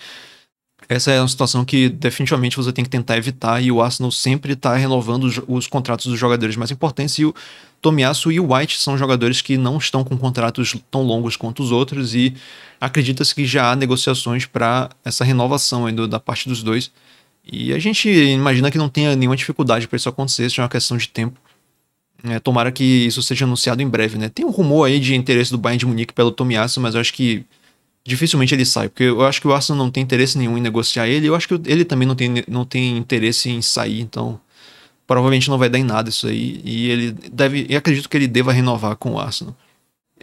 [0.94, 4.52] Essa é uma situação que definitivamente você tem que tentar evitar, e o Arsenal sempre
[4.52, 7.34] está renovando os, os contratos dos jogadores mais importantes, e o
[7.82, 11.72] Tomiyasu e o White são jogadores que não estão com contratos tão longos quanto os
[11.72, 12.34] outros e
[12.80, 16.92] acredita-se que já há negociações para essa renovação ainda da parte dos dois.
[17.50, 20.70] E a gente imagina que não tenha nenhuma dificuldade para isso acontecer, isso é uma
[20.70, 21.40] questão de tempo.
[22.22, 24.28] É, tomara que isso seja anunciado em breve, né?
[24.28, 27.14] Tem um rumor aí de interesse do Bayern de Munique pelo Tomiyasu, mas eu acho
[27.14, 27.46] que
[28.06, 31.08] dificilmente ele sai, porque eu acho que o Arsenal não tem interesse nenhum em negociar
[31.08, 34.40] ele, eu acho que ele também não tem, não tem interesse em sair, então
[35.12, 36.62] provavelmente não vai dar em nada isso aí.
[36.64, 37.66] E ele deve.
[37.70, 39.56] E acredito que ele deva renovar com o Arsenal.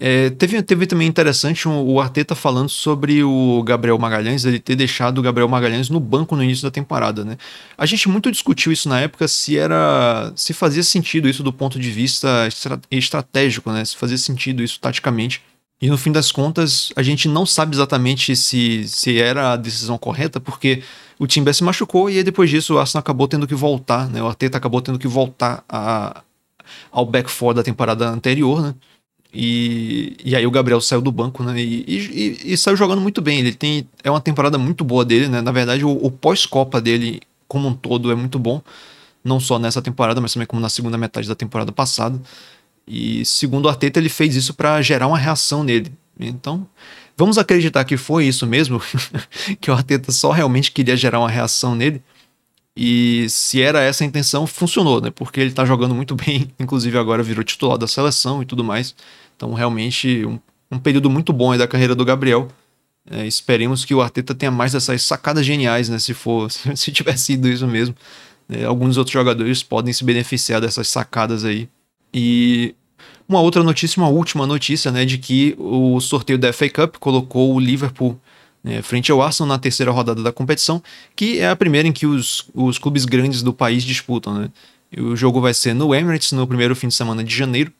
[0.01, 4.77] É, teve, teve também interessante um, o Arteta falando sobre o Gabriel Magalhães, ele ter
[4.77, 7.37] deixado o Gabriel Magalhães no banco no início da temporada, né?
[7.77, 10.33] A gente muito discutiu isso na época se era.
[10.37, 13.85] se fazia sentido isso do ponto de vista estra, estratégico, né?
[13.85, 15.43] Se fazia sentido isso taticamente.
[15.81, 19.97] E no fim das contas, a gente não sabe exatamente se, se era a decisão
[19.97, 20.83] correta, porque
[21.19, 24.21] o Timber se machucou e depois disso o Arsenal acabou tendo que voltar, né?
[24.23, 26.23] O Arteta acabou tendo que voltar a,
[26.91, 28.75] ao back four da temporada anterior, né?
[29.33, 31.61] E, e aí o Gabriel saiu do banco, né?
[31.61, 33.39] E, e, e, saiu jogando muito bem.
[33.41, 33.87] Ele tem.
[34.03, 35.41] É uma temporada muito boa dele, né?
[35.43, 38.63] Na verdade, o, o pós-Copa dele, como um todo, é muito bom.
[39.23, 42.19] Não só nessa temporada, mas também como na segunda metade da temporada passada.
[42.89, 45.93] E segundo o Arteta, ele fez isso para gerar uma reação nele.
[46.19, 46.67] Então,
[47.17, 48.81] vamos acreditar que foi isso mesmo,
[49.61, 52.03] que o Arteta só realmente queria gerar uma reação nele.
[52.75, 55.11] E se era essa a intenção, funcionou, né?
[55.11, 58.95] Porque ele tá jogando muito bem, inclusive agora virou titular da seleção e tudo mais.
[59.37, 60.39] Então, realmente, um,
[60.71, 62.49] um período muito bom aí da carreira do Gabriel.
[63.11, 65.99] É, esperemos que o Arteta tenha mais dessas sacadas geniais, né?
[65.99, 67.95] Se for, se tivesse sido isso mesmo.
[68.49, 71.69] É, alguns outros jogadores podem se beneficiar dessas sacadas aí.
[72.13, 72.75] E
[73.29, 77.55] uma outra notícia, uma última notícia, né, de que o sorteio da FA Cup colocou
[77.55, 78.19] o Liverpool
[78.65, 80.83] né, frente ao Arsenal na terceira rodada da competição,
[81.15, 84.35] que é a primeira em que os, os clubes grandes do país disputam.
[84.35, 84.51] Né?
[84.97, 87.73] O jogo vai ser no Emirates no primeiro fim de semana de janeiro.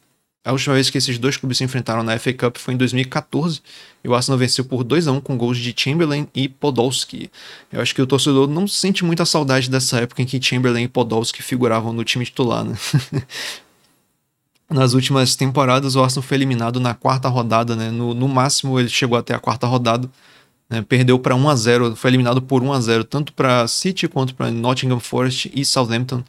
[0.45, 3.61] A última vez que esses dois clubes se enfrentaram na FA Cup foi em 2014
[4.03, 7.31] e o Arsenal venceu por 2 a 1 com gols de Chamberlain e Podolski.
[7.73, 10.89] Eu acho que o torcedor não sente muita saudade dessa época em que Chamberlain e
[10.89, 12.77] Podolski figuravam no time titular, né?
[14.71, 17.91] nas últimas temporadas o Arsenal foi eliminado na quarta rodada, né?
[17.91, 20.09] No, no máximo ele chegou até a quarta rodada,
[20.69, 20.83] né?
[20.83, 24.35] perdeu para 1 a 0, foi eliminado por 1 a 0 tanto para City quanto
[24.35, 26.23] para Nottingham Forest e Southampton.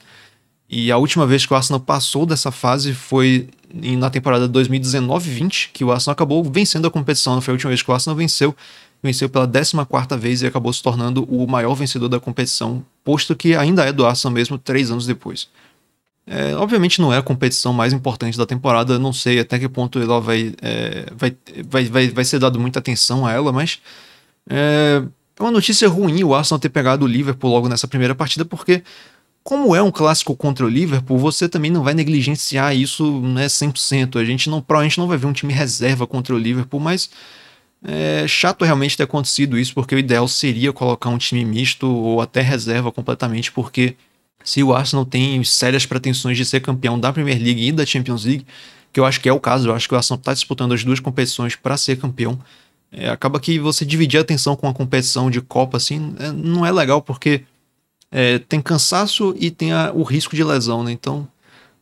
[0.70, 5.84] E a última vez que o Arsenal passou dessa fase foi na temporada 2019-20, que
[5.84, 7.42] o Arsenal acabou vencendo a competição.
[7.42, 8.56] Foi a última vez que o Arsenal venceu,
[9.02, 13.56] venceu pela 14 vez e acabou se tornando o maior vencedor da competição, posto que
[13.56, 15.50] ainda é do Arsenal mesmo três anos depois.
[16.32, 20.00] É, obviamente não é a competição mais importante da temporada, não sei até que ponto
[20.00, 23.80] ela vai, é, vai, vai, vai, vai ser dado muita atenção a ela, mas
[24.48, 25.02] é,
[25.40, 28.84] é uma notícia ruim o Arsenal ter pegado o Liverpool logo nessa primeira partida, porque
[29.44, 34.18] como é um clássico contra o Liverpool, você também não vai negligenciar isso né, 100%.
[34.18, 37.10] A gente não, provavelmente não vai ver um time reserva contra o Liverpool, mas
[37.84, 42.22] é chato realmente ter acontecido isso, porque o ideal seria colocar um time misto ou
[42.22, 43.96] até reserva completamente, porque
[44.50, 48.26] se o Arsenal tem sérias pretensões de ser campeão da Premier League e da Champions
[48.26, 48.47] League,
[48.91, 50.84] que eu acho que é o caso, eu acho que o Arsenal está disputando as
[50.84, 52.39] duas competições para ser campeão.
[52.91, 56.66] É, acaba que você dividir a atenção com a competição de Copa assim é, não
[56.66, 57.43] é legal porque
[58.12, 60.91] é, tem cansaço e tem a, o risco de lesão, né?
[60.91, 61.28] Então,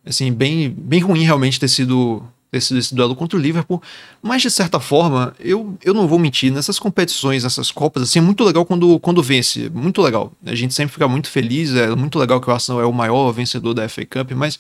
[0.06, 2.22] assim, bem, bem ruim realmente ter sido
[2.58, 3.82] desse, desse duelo contra o Liverpool.
[4.22, 8.22] Mas, de certa forma, eu, eu não vou mentir, nessas competições, nessas Copas, assim, é
[8.22, 9.70] muito legal quando, quando vence.
[9.70, 10.32] Muito legal.
[10.46, 13.32] A gente sempre fica muito feliz, é muito legal que o Arsenal é o maior
[13.32, 14.60] vencedor da FA Cup, mas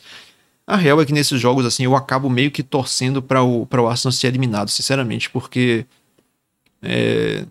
[0.66, 3.88] a real é que nesses jogos, assim, eu acabo meio que torcendo para o, o
[3.88, 5.86] Arsenal ser eliminado, sinceramente, porque.
[6.82, 7.46] É,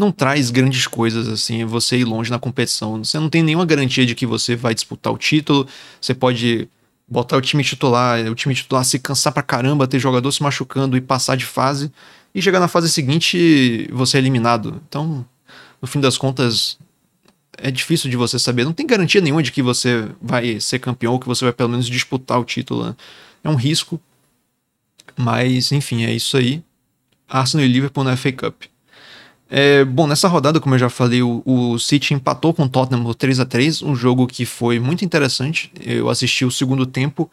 [0.00, 3.04] não traz grandes coisas assim, você ir longe na competição.
[3.04, 5.66] Você não tem nenhuma garantia de que você vai disputar o título.
[6.00, 6.68] Você pode
[7.10, 10.96] botar o time titular, o time titular se cansar pra caramba, ter jogador se machucando
[10.96, 11.92] e passar de fase,
[12.32, 14.80] e chegar na fase seguinte você é eliminado.
[14.88, 15.26] Então,
[15.82, 16.78] no fim das contas,
[17.58, 18.64] é difícil de você saber.
[18.64, 21.70] Não tem garantia nenhuma de que você vai ser campeão ou que você vai pelo
[21.70, 22.86] menos disputar o título.
[22.86, 22.96] Né?
[23.42, 24.00] É um risco.
[25.16, 26.62] Mas, enfim, é isso aí.
[27.28, 28.62] Arsenal e Liverpool na FA Cup.
[29.50, 33.02] É, bom, nessa rodada, como eu já falei, o, o City empatou com o Tottenham
[33.02, 35.72] por 3 a 3 um jogo que foi muito interessante.
[35.84, 37.28] Eu assisti o segundo tempo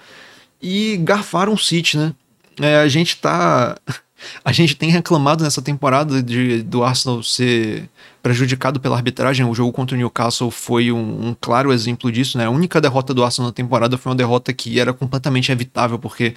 [0.60, 2.14] e garfaram o City, né?
[2.60, 3.78] É, a gente tá.
[4.44, 7.88] A gente tem reclamado nessa temporada de, do Arsenal ser
[8.24, 9.46] prejudicado pela arbitragem.
[9.46, 12.46] O jogo contra o Newcastle foi um, um, claro exemplo disso, né?
[12.46, 16.34] A única derrota do Arsenal na temporada foi uma derrota que era completamente evitável, porque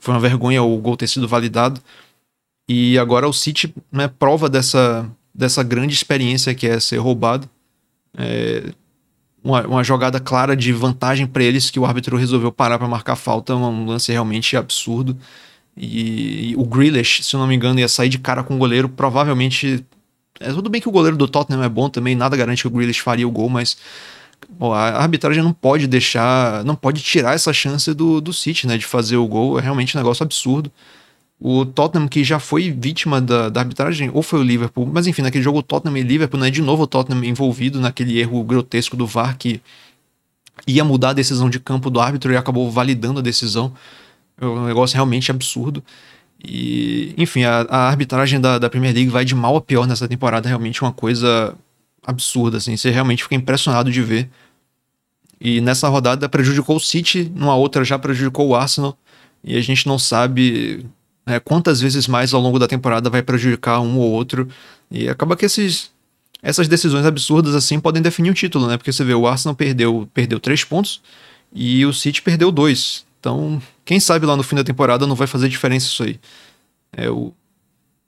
[0.00, 1.82] foi uma vergonha o gol ter sido validado.
[2.66, 5.06] E agora o City né, prova dessa,
[5.38, 7.48] dessa grande experiência que é ser roubado.
[8.16, 8.72] É
[9.42, 13.14] uma, uma jogada clara de vantagem para eles que o árbitro resolveu parar para marcar
[13.14, 15.16] falta, um lance realmente absurdo.
[15.76, 18.58] E, e, o Grealish, se eu não me engano, ia sair de cara com o
[18.58, 19.84] goleiro, provavelmente.
[20.40, 22.70] É tudo bem que o goleiro do Tottenham é bom também, nada garante que o
[22.70, 23.76] Grealish faria o gol, mas
[24.60, 28.86] a arbitragem não pode deixar, não pode tirar essa chance do, do City, né, de
[28.86, 30.70] fazer o gol, é realmente um negócio absurdo.
[31.40, 35.22] O Tottenham, que já foi vítima da, da, arbitragem, ou foi o Liverpool, mas enfim,
[35.22, 39.06] naquele jogo Tottenham e Liverpool, né, de novo o Tottenham envolvido naquele erro grotesco do
[39.06, 39.60] VAR que
[40.66, 43.72] ia mudar a decisão de campo do árbitro e acabou validando a decisão.
[44.40, 45.82] É um negócio realmente absurdo.
[46.44, 50.06] E, enfim, a, a arbitragem da, da, Premier League vai de mal a pior nessa
[50.08, 51.54] temporada, realmente uma coisa
[52.06, 54.30] absurda, assim, você realmente fica impressionado de ver.
[55.40, 58.96] E nessa rodada prejudicou o City, numa outra já prejudicou o Arsenal,
[59.42, 60.86] e a gente não sabe
[61.28, 64.48] né, quantas vezes mais ao longo da temporada vai prejudicar um ou outro.
[64.90, 65.90] E acaba que esses,
[66.42, 68.78] essas decisões absurdas assim podem definir o título, né?
[68.78, 71.02] Porque você vê, o Arsenal perdeu, perdeu três pontos
[71.52, 73.04] e o City perdeu dois.
[73.20, 76.18] Então, quem sabe lá no fim da temporada não vai fazer diferença isso aí.
[76.96, 77.30] É, o,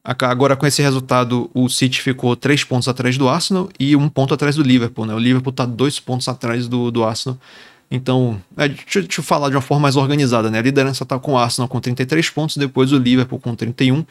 [0.03, 4.33] agora, com esse resultado, o City ficou três pontos atrás do Arsenal e um ponto
[4.33, 5.05] atrás do Liverpool.
[5.05, 5.13] Né?
[5.13, 7.39] O Liverpool está dois pontos atrás do, do Arsenal.
[7.91, 10.51] Então, é, deixa, deixa, eu falar de uma forma mais organizada.
[10.51, 10.59] Né?
[10.59, 14.05] A liderança está com o Arsenal com 33 pontos, depois o Liverpool com 31,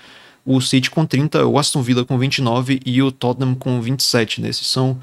[0.46, 4.42] o City com 30, o Aston Villa com 29 e o Tottenham com 27.
[4.42, 4.50] Né?
[4.50, 5.00] Esses são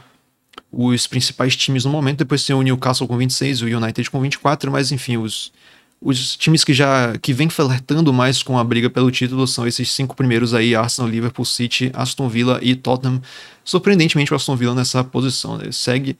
[0.70, 2.18] os principais times no momento.
[2.18, 5.52] Depois tem o Newcastle com 26, o United com 24, mas enfim, os,
[6.00, 9.90] os times que já que vem flertando mais com a briga pelo título são esses
[9.90, 13.22] cinco primeiros aí: Arsenal, Liverpool, City, Aston Villa e Tottenham.
[13.64, 15.56] Surpreendentemente, o Aston Villa nessa posição.
[15.56, 15.72] Né?
[15.72, 16.18] Segue.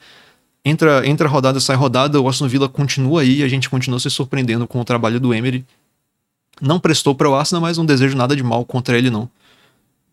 [0.69, 4.67] Entra, entra rodada, sai rodada, o Aston Villa continua aí a gente continua se surpreendendo
[4.67, 5.65] com o trabalho do Emery.
[6.61, 9.31] Não prestou para o Arsenal, mas não desejo nada de mal contra ele, não.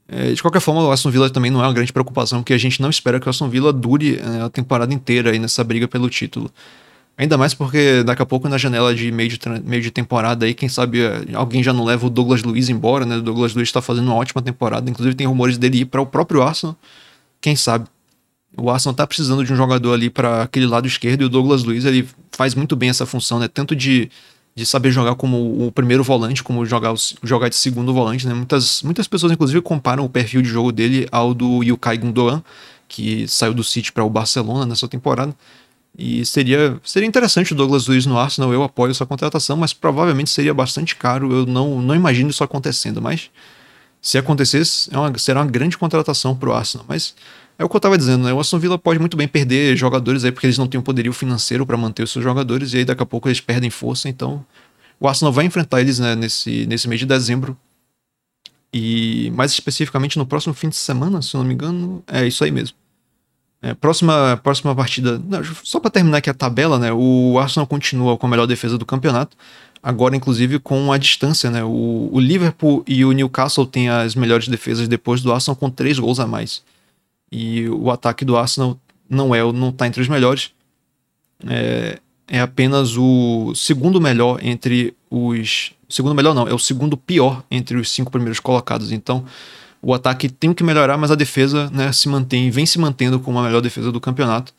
[0.08, 2.58] É, de qualquer forma, o Aston Villa também não é uma grande preocupação, porque a
[2.60, 5.88] gente não espera que o Aston Villa dure é, a temporada inteira aí nessa briga
[5.88, 6.51] pelo título.
[7.18, 10.54] Ainda mais porque daqui a pouco na janela de meio de, meio de temporada aí,
[10.54, 13.18] quem sabe eh, alguém já não leva o Douglas Luiz embora, né?
[13.18, 16.06] O Douglas Luiz está fazendo uma ótima temporada, inclusive tem rumores dele ir para o
[16.06, 16.76] próprio Arsenal.
[17.39, 17.88] Quem sabe?
[18.56, 21.64] O Arsenal tá precisando de um jogador ali para aquele lado esquerdo e o Douglas
[21.64, 23.47] Luiz ele faz muito bem essa função, né?
[23.47, 24.12] Tanto de,
[24.56, 26.93] de saber jogar como o primeiro volante, como jogar,
[27.24, 28.34] jogar de segundo volante, né?
[28.34, 32.43] Muitas, muitas pessoas inclusive comparam o perfil de jogo dele ao do Ilkay Gundogan,
[32.88, 35.36] que saiu do City para o Barcelona nessa temporada.
[35.97, 40.30] E seria, seria interessante o Douglas Luiz no Arsenal, eu apoio essa contratação, mas provavelmente
[40.30, 43.30] seria bastante caro, eu não, não imagino isso acontecendo, mas
[44.01, 46.86] se acontecesse, é uma, será uma grande contratação para o Arsenal.
[46.89, 47.16] Mas
[47.58, 48.34] é o que eu estava dizendo, né?
[48.34, 51.14] O Aston Villa pode muito bem perder jogadores aí, porque eles não têm o poderio
[51.14, 54.45] financeiro para manter os seus jogadores, e aí daqui a pouco eles perdem força, então
[54.99, 57.58] o Arsenal vai enfrentar eles né, nesse, nesse mês de dezembro.
[58.74, 62.43] E mais especificamente no próximo fim de semana, se eu não me engano, é isso
[62.43, 62.76] aí mesmo.
[63.62, 65.22] É, próxima, próxima partida.
[65.26, 66.91] Não, só para terminar aqui a tabela, né?
[66.91, 69.38] O Arsenal continua com a melhor defesa do campeonato.
[69.82, 71.64] Agora, inclusive, com a distância, né?
[71.64, 75.99] O, o Liverpool e o Newcastle têm as melhores defesas depois do Arsenal com três
[75.99, 76.64] gols a mais.
[77.36, 78.79] E o ataque do Arsenal
[79.09, 80.51] não é, não tá entre os melhores.
[81.47, 85.71] É, é apenas o segundo melhor entre os.
[85.89, 88.91] Segundo melhor não, é o segundo pior entre os cinco primeiros colocados.
[88.91, 89.25] Então,
[89.81, 93.39] o ataque tem que melhorar, mas a defesa né, se mantém, vem se mantendo como
[93.39, 94.53] a melhor defesa do campeonato.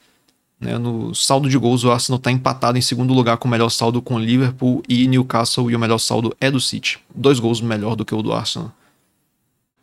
[0.59, 3.71] Né, no saldo de gols, o Arsenal está empatado em segundo lugar com o melhor
[3.71, 6.99] saldo com Liverpool e Newcastle, e o melhor saldo é do City.
[7.15, 8.73] Dois gols melhor do que o do Arsenal.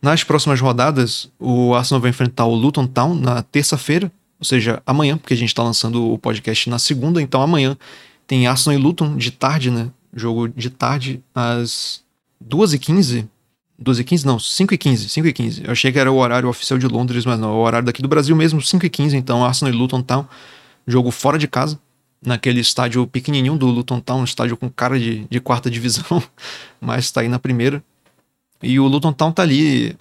[0.02, 5.18] Nas próximas rodadas, o Arsenal vai enfrentar o Luton Town na terça-feira, ou seja, amanhã,
[5.18, 7.78] porque a gente está lançando o podcast na segunda, então amanhã
[8.26, 9.89] tem Arsenal e Luton de tarde, né?
[10.14, 12.04] Jogo de tarde às
[12.43, 13.28] 2h15
[13.82, 14.28] 12 e 15?
[14.28, 15.64] Não, 5 e 15, 5 e 15.
[15.66, 18.02] Eu achei que era o horário oficial de Londres, mas não, é o horário daqui
[18.02, 20.28] do Brasil mesmo, 5 e 15, então Arsenal e Luton Town,
[20.86, 21.80] jogo fora de casa,
[22.24, 26.24] naquele estádio pequenininho do Luton Town, um estádio com cara de, de quarta divisão,
[26.80, 27.84] mas tá aí na primeira.
[28.62, 29.95] E o Luton Town tá ali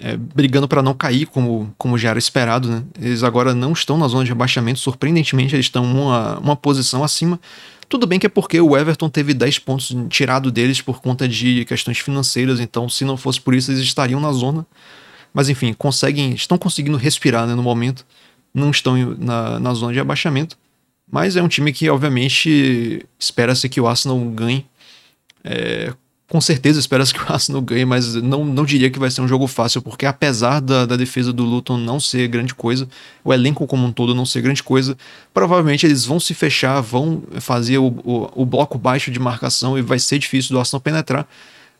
[0.00, 2.82] é, brigando para não cair, como, como já era esperado, né?
[3.00, 7.40] Eles agora não estão na zona de rebaixamento, surpreendentemente eles estão uma, uma posição acima,
[7.88, 11.64] tudo bem que é porque o Everton teve 10 pontos tirado deles por conta de
[11.64, 14.66] questões financeiras, então se não fosse por isso eles estariam na zona.
[15.32, 18.04] Mas enfim, conseguem, estão conseguindo respirar né, no momento,
[18.52, 20.56] não estão na, na zona de abaixamento.
[21.10, 24.66] Mas é um time que, obviamente, espera-se que o Arsenal ganhe
[25.44, 25.92] é,
[26.28, 29.28] com certeza espera-se que o Arsenal ganhe, mas não, não diria que vai ser um
[29.28, 32.88] jogo fácil, porque apesar da, da defesa do Luton não ser grande coisa,
[33.24, 34.96] o elenco como um todo não ser grande coisa,
[35.32, 39.82] provavelmente eles vão se fechar, vão fazer o, o, o bloco baixo de marcação e
[39.82, 41.28] vai ser difícil do Arsenal penetrar.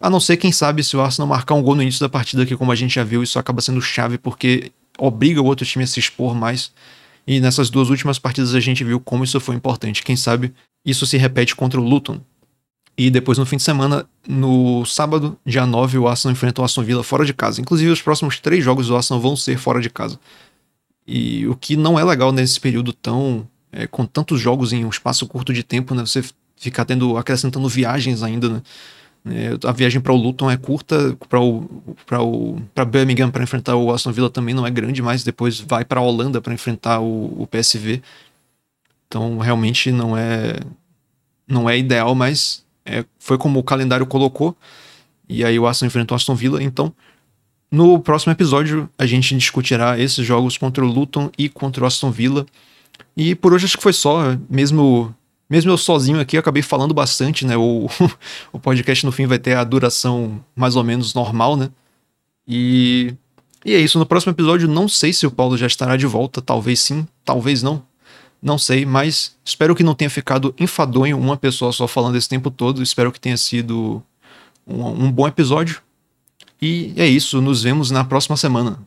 [0.00, 2.46] A não ser, quem sabe, se o Arsenal marcar um gol no início da partida,
[2.46, 5.84] que como a gente já viu, isso acaba sendo chave, porque obriga o outro time
[5.84, 6.70] a se expor mais.
[7.26, 10.04] E nessas duas últimas partidas a gente viu como isso foi importante.
[10.04, 10.52] Quem sabe
[10.84, 12.20] isso se repete contra o Luton.
[12.98, 16.82] E depois no fim de semana, no sábado, dia 9, o Arsenal enfrenta o Aston
[16.82, 17.60] Villa fora de casa.
[17.60, 20.18] Inclusive, os próximos três jogos do Arsenal vão ser fora de casa.
[21.06, 23.46] E o que não é legal nesse período tão.
[23.70, 26.04] É, com tantos jogos em um espaço curto de tempo, né?
[26.06, 26.24] Você
[26.56, 27.18] ficar tendo.
[27.18, 28.62] acrescentando viagens ainda, né?
[29.28, 31.62] É, a viagem para o Luton é curta, para o
[32.06, 35.58] para o para Birmingham para enfrentar o Aston Villa também não é grande, mas depois
[35.58, 38.00] vai para a Holanda para enfrentar o, o PSV.
[39.08, 40.60] Então realmente não é
[41.48, 44.56] não é ideal, mas é, foi como o calendário colocou.
[45.28, 46.62] E aí o Arsenal enfrentou o Aston Villa.
[46.62, 46.94] Então,
[47.70, 52.10] no próximo episódio, a gente discutirá esses jogos contra o Luton e contra o Aston
[52.10, 52.46] Villa.
[53.16, 54.36] E por hoje acho que foi só.
[54.48, 55.14] Mesmo
[55.50, 57.56] Mesmo eu sozinho aqui, acabei falando bastante, né?
[57.56, 57.88] O,
[58.52, 61.70] o podcast no fim vai ter a duração mais ou menos normal, né?
[62.46, 63.14] E,
[63.64, 63.98] e é isso.
[63.98, 66.40] No próximo episódio, não sei se o Paulo já estará de volta.
[66.40, 67.82] Talvez sim, talvez não.
[68.46, 72.48] Não sei, mas espero que não tenha ficado enfadonho uma pessoa só falando esse tempo
[72.48, 72.80] todo.
[72.80, 74.00] Espero que tenha sido
[74.64, 75.82] um, um bom episódio.
[76.62, 77.40] E é isso.
[77.40, 78.78] Nos vemos na próxima semana.